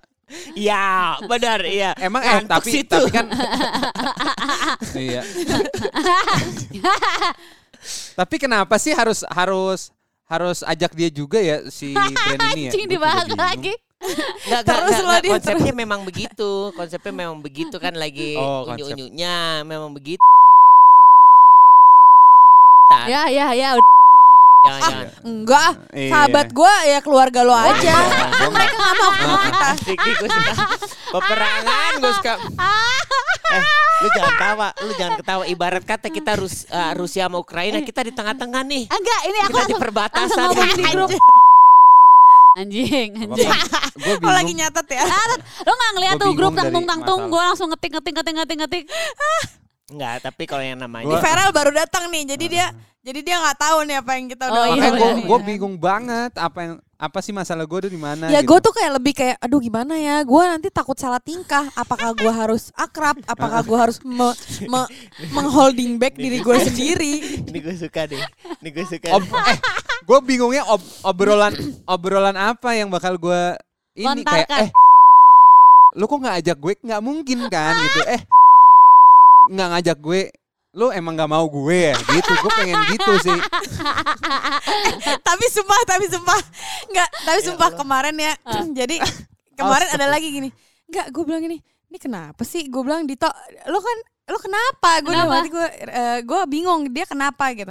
Iya, 0.55 1.21
benar, 1.25 1.61
iya. 1.63 1.93
Emang 2.01 2.25
eh 2.25 2.41
tapi 2.45 2.71
situ. 2.73 2.91
tapi 2.91 3.13
kan 3.13 3.27
Iya. 4.97 5.21
tapi 8.15 8.37
kenapa 8.39 8.75
sih 8.79 8.93
harus 8.93 9.21
harus 9.29 9.93
harus 10.25 10.65
ajak 10.65 10.97
dia 10.97 11.11
juga 11.13 11.37
ya 11.37 11.69
si 11.69 11.93
brand 11.93 12.17
ini 12.57 12.67
ya? 12.67 12.71
Anjing 12.73 12.87
dibahas 12.89 13.29
lagi. 13.29 13.75
Nggak, 14.05 14.61
nggak, 14.61 14.63
Terus 14.65 14.85
nggak, 14.91 15.01
loh 15.01 15.09
nggak, 15.09 15.21
dia 15.25 15.33
konsepnya 15.37 15.73
memang 15.75 16.01
begitu. 16.05 16.51
Konsepnya 16.73 17.13
memang 17.13 17.39
begitu 17.41 17.77
kan 17.77 17.93
lagi 17.93 18.37
Oh, 18.37 18.65
konsep. 18.65 18.93
unyu-unyunya 18.97 19.37
memang 19.65 19.93
begitu. 19.93 20.21
Ya 23.09 23.29
ya 23.29 23.53
ya 23.53 23.69
udah. 23.77 23.93
Jangan, 24.65 24.81
jangan. 24.83 25.07
enggak. 25.23 25.71
Iya. 25.91 26.11
Sahabat 26.11 26.49
gua 26.51 26.75
ya 26.83 26.99
keluarga 26.99 27.41
lo 27.41 27.53
aja. 27.53 27.95
Gua 27.95 28.09
nggak- 28.09 28.51
Mereka 28.51 28.75
nggak 28.75 28.95
mau 28.95 29.11
ketemu 29.11 29.37
kita. 29.39 29.67
Asik 29.71 29.99
nih 29.99 30.15
gue 30.15 30.29
suka. 30.31 30.53
Peperangan 31.11 31.93
gue 31.95 32.13
suka. 32.15 32.35
Eh, 33.47 33.63
lu 34.01 34.09
jangan 34.11 34.35
tawa, 34.37 34.69
lu 34.81 34.93
jangan 34.95 35.15
ketawa. 35.17 35.43
Ibarat 35.45 35.85
kata 35.85 36.07
kita 36.09 36.33
Rus, 36.35 36.65
eh, 36.67 36.93
Rusia 36.95 37.25
sama 37.25 37.37
Ukraina, 37.37 37.79
kita 37.81 38.01
di 38.01 38.11
tengah-tengah 38.11 38.63
nih. 38.65 38.85
Enggak, 38.87 39.21
ini 39.23 39.39
aku 39.39 39.47
Kita 39.47 39.53
di 39.53 39.61
langsung, 39.69 39.81
perbatasan. 39.81 40.25
langsung 40.27 40.43
ngomong 40.51 40.73
di 40.73 40.85
grup. 40.87 41.11
Anjing, 42.55 43.09
Gua 43.11 43.23
anjing. 43.27 43.51
Gue 43.95 44.15
Lo 44.17 44.31
lagi 44.31 44.53
nyatet 44.55 44.87
ya. 44.89 45.05
Lo 45.61 45.73
gak 45.73 45.91
ngeliat 45.93 46.15
tuh 46.17 46.31
grup 46.33 46.53
bingung 46.53 46.57
tang 46.57 46.71
tung 46.71 46.87
dari 46.87 46.89
tang 46.89 47.01
tung 47.03 47.21
masalah. 47.21 47.33
gue 47.33 47.43
langsung 47.45 47.69
ngetik 47.69 47.91
ngetik 47.93 48.13
ngetik 48.15 48.35
ngetik 48.35 48.57
ngetik. 48.59 48.85
Enggak, 49.87 50.17
tapi 50.23 50.43
kalau 50.45 50.61
yang 50.61 50.77
namanya 50.77 51.05
Gua- 51.07 51.21
Feral 51.21 51.51
baru 51.51 51.71
datang 51.71 52.09
nih, 52.09 52.25
jadi 52.27 52.45
dia 52.47 52.67
jadi 53.01 53.21
dia 53.21 53.37
nggak 53.37 53.59
tahu 53.59 53.79
nih 53.85 53.97
apa 54.01 54.11
yang 54.15 54.27
kita 54.27 54.45
udah 54.49 54.63
Oh, 54.63 54.67
iya, 54.73 54.89
gue 54.97 55.11
iya. 55.21 55.45
bingung 55.45 55.77
banget 55.77 56.33
apa 56.35 56.59
yang 56.59 56.75
apa 56.97 57.19
sih 57.21 57.31
masalah 57.31 57.63
gue 57.63 57.79
tuh 57.79 57.93
di 57.93 58.01
mana? 58.01 58.33
Ya 58.33 58.41
gitu. 58.41 58.49
gue 58.49 58.59
tuh 58.65 58.73
kayak 58.73 58.93
lebih 58.95 59.13
kayak 59.13 59.37
aduh 59.39 59.61
gimana 59.61 59.93
ya 59.95 60.25
gue 60.25 60.43
nanti 60.43 60.69
takut 60.69 60.97
salah 60.97 61.21
tingkah 61.21 61.69
apakah 61.75 62.11
gue 62.13 62.33
harus 62.33 62.73
akrab 62.73 63.21
apakah 63.25 63.61
gue 63.61 63.77
harus 63.79 64.01
me, 64.01 64.33
me- 64.65 64.89
mengholding 65.31 66.01
back 66.01 66.17
diri 66.17 66.41
gue 66.41 66.57
sendiri 66.65 67.15
ini 67.45 67.59
gue 67.61 67.77
suka 67.77 68.09
deh. 68.09 68.25
Ini 68.59 68.69
gue 68.71 68.85
suka. 68.87 69.09
Ob- 69.13 69.29
eh, 69.45 69.59
gue 70.01 70.19
bingungnya 70.25 70.65
ob- 70.65 70.89
obrolan 71.05 71.53
obrolan 71.85 72.37
apa 72.39 72.73
yang 72.73 72.89
bakal 72.89 73.21
gue 73.21 73.53
ini 73.95 74.25
kayak 74.25 74.49
Lontarkan. 74.49 74.61
eh 74.63 74.71
lu 75.95 76.05
kok 76.05 76.19
nggak 76.19 76.37
ajak 76.41 76.57
gue 76.57 76.73
nggak 76.81 77.03
mungkin 77.05 77.39
kan 77.47 77.77
gitu 77.79 78.01
eh 78.09 78.23
nggak 79.51 79.69
ngajak 79.75 79.99
gue 80.01 80.23
lu 80.75 80.91
emang 80.91 81.15
nggak 81.15 81.31
mau 81.31 81.47
gue 81.47 81.95
ya? 81.95 81.95
Gitu 81.95 82.31
gue 82.35 82.51
pengen 82.59 82.79
gitu 82.91 83.13
sih. 83.23 83.39
Tapi 85.29 85.45
sumpah 85.47 85.81
tapi 85.87 86.07
sumpah. 86.11 86.41
Nggak 86.91 87.09
tapi 87.23 87.41
sumpah 87.47 87.69
kemarin 87.79 88.15
ya. 88.19 88.35
Jadi 88.83 88.99
kemarin 89.55 89.89
ada 89.95 90.07
lagi 90.11 90.35
gini. 90.35 90.51
Nggak 90.91 91.15
gue 91.15 91.23
bilang 91.23 91.43
gini 91.47 91.59
ini 91.95 91.99
kenapa 92.03 92.43
sih? 92.43 92.67
Gue 92.67 92.83
bilang 92.83 93.07
Dito 93.07 93.31
lo 93.71 93.79
kan 93.79 93.99
lo 94.35 94.39
kenapa? 94.43 94.91
Gue 95.07 95.15
gue 95.47 95.67
eh, 95.87 96.19
gue 96.27 96.41
bingung 96.51 96.91
dia 96.91 97.07
kenapa? 97.07 97.55
Gitu 97.55 97.71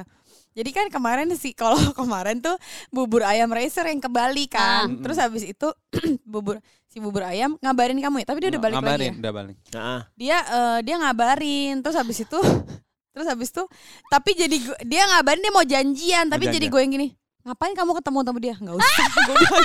jadi 0.53 0.69
kan 0.69 0.85
kemarin 0.89 1.27
sih 1.33 1.51
kalau 1.51 1.77
kemarin 1.99 2.37
tuh 2.37 2.53
bubur 2.89 3.25
ayam 3.25 3.49
racer 3.49 3.89
yang 3.89 3.97
ke 3.97 4.09
Bali 4.09 4.45
kan. 4.45 4.85
Ah. 4.85 5.01
terus 5.01 5.17
habis 5.17 5.43
itu 5.43 5.67
bubur 6.31 6.61
si 6.85 7.01
bubur 7.01 7.25
ayam 7.25 7.57
ngabarin 7.57 7.97
kamu 7.97 8.21
ya. 8.21 8.25
Tapi 8.29 8.37
dia 8.39 8.49
udah 8.53 8.61
balik 8.61 8.75
lagi 8.75 8.81
ya? 8.81 8.85
ngabarin 8.85 9.13
udah 9.17 9.33
balik. 9.33 9.57
Nah, 9.73 9.99
dia 10.13 10.37
eh, 10.39 10.79
dia 10.85 10.95
ngabarin. 11.01 11.73
Terus 11.81 11.95
habis 11.97 12.17
itu 12.21 12.39
terus 13.13 13.27
habis 13.29 13.49
itu 13.53 13.63
tapi 14.09 14.33
jadi 14.33 14.57
gua- 14.61 14.81
dia 14.85 15.03
ngabarin 15.09 15.41
dia 15.41 15.53
mau 15.53 15.65
janjian. 15.65 16.25
Tapi 16.29 16.45
Mau 16.47 16.53
jadi 16.53 16.65
gue 16.69 16.81
yang 16.81 16.93
gini 16.93 17.09
ngapain 17.43 17.75
kamu 17.75 17.91
ketemu 17.99 18.19
sama 18.23 18.39
dia? 18.39 18.55
Nggak 18.55 18.75
usah 18.79 19.05
gue 19.09 19.35
gitu. 19.35 19.55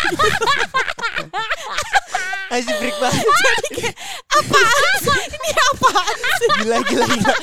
Break 2.48 2.96
banget. 2.96 3.24
apaan 4.40 4.92
sih? 5.04 5.20
Ini 5.36 5.50
apaan 5.52 6.16
sih? 6.16 6.48
Gila, 6.64 6.78
gila, 6.80 7.06
gila. 7.06 7.34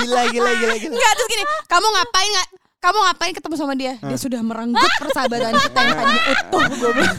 Gila, 0.00 0.22
gila, 0.30 0.50
gila, 0.54 0.74
gila. 0.78 0.94
nggak 0.94 1.12
terus 1.18 1.28
gini 1.28 1.44
kamu 1.66 1.86
ngapain 1.92 2.32
kamu 2.82 2.98
ngapain 3.00 3.30
ketemu 3.32 3.54
sama 3.54 3.74
dia 3.74 3.94
dia 3.96 4.18
sudah 4.18 4.42
merenggut 4.42 4.90
persahabatan 4.98 5.54
kita 5.56 5.80
yang 5.80 5.96
tadi 5.96 6.18
utuh 6.34 6.64
gue 6.72 6.90
bilang 6.92 7.16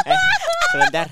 Eh, 0.00 0.18
sebentar. 0.68 1.06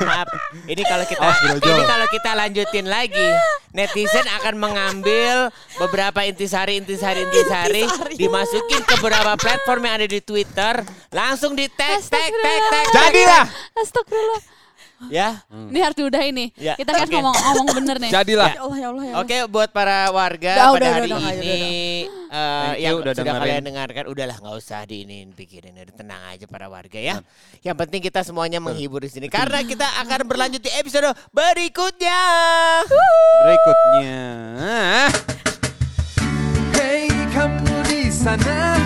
Maaf. 0.00 0.28
Ini 0.66 0.82
kalau 0.82 1.04
kita 1.04 1.22
brojol. 1.22 1.70
ini 1.70 1.82
kalau 1.84 2.06
kita 2.08 2.30
lanjutin 2.34 2.86
lagi, 2.86 3.28
netizen 3.70 4.26
akan 4.34 4.54
mengambil 4.58 5.48
beberapa 5.78 6.24
intisari 6.24 6.76
intisari 6.76 7.22
intisari 7.22 7.84
Intisari. 7.84 8.16
dimasukin 8.16 8.82
ke 8.82 8.94
beberapa 8.98 9.36
platform 9.36 9.80
yang 9.82 9.94
ada 9.96 10.08
di 10.08 10.20
Twitter, 10.20 10.82
langsung 11.10 11.54
di 11.54 11.70
tag 11.70 12.02
tag 12.02 12.32
tag 12.32 12.62
tag. 12.66 12.86
jadilah 12.92 13.44
Astagfirullah. 13.76 14.42
Ya. 15.06 15.46
Ini 15.46 15.78
harus 15.78 15.94
diudahin 15.94 16.34
nih. 16.34 16.48
Ya, 16.58 16.74
Kita 16.74 16.90
kan 16.90 17.06
oke. 17.06 17.14
ngomong 17.14 17.30
ngomong 17.38 17.66
bener 17.78 17.96
nih. 18.02 18.10
jadilah 18.18 18.50
ya 18.50 18.60
Allah 18.66 18.78
ya 18.82 18.88
Allah 18.90 19.04
ya 19.06 19.12
Allah 19.14 19.22
Oke, 19.22 19.36
buat 19.46 19.70
para 19.70 20.10
warga 20.10 20.52
Udah, 20.52 20.66
pada 20.66 20.74
udah, 20.74 20.90
hari 20.90 21.06
udah, 21.06 21.18
udah, 21.22 21.32
ini 21.38 21.46
udah, 21.46 22.18
Thank 22.28 22.74
you, 22.76 22.82
yang 22.82 22.94
udah 22.98 23.12
sudah 23.14 23.24
dengerin. 23.24 23.42
kalian 23.46 23.62
dengarkan, 23.64 24.04
udahlah 24.10 24.36
nggak 24.36 24.56
usah 24.58 24.80
diinin 24.84 25.30
pikirin, 25.32 25.72
udah 25.72 25.94
tenang 25.94 26.22
aja 26.28 26.44
para 26.44 26.66
warga 26.66 26.98
ya. 26.98 27.14
Yang 27.62 27.76
penting 27.78 28.00
kita 28.04 28.20
semuanya 28.20 28.58
menghibur 28.58 29.00
di 29.00 29.08
sini 29.08 29.30
karena 29.30 29.62
kita 29.62 29.86
akan 30.02 30.26
berlanjut 30.26 30.60
di 30.60 30.68
episode 30.74 31.06
berikutnya. 31.30 32.20
berikutnya 33.38 34.20
Hey 36.74 37.06
kamu 37.30 37.76
di 37.86 38.10
sana 38.10 38.76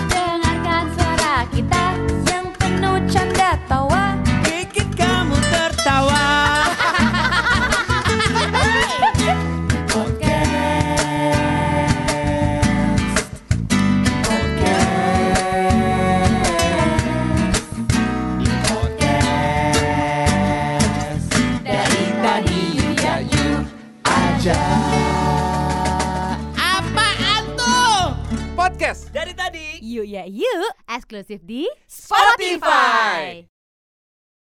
podcast 31.13 31.45
Dari 31.45 31.72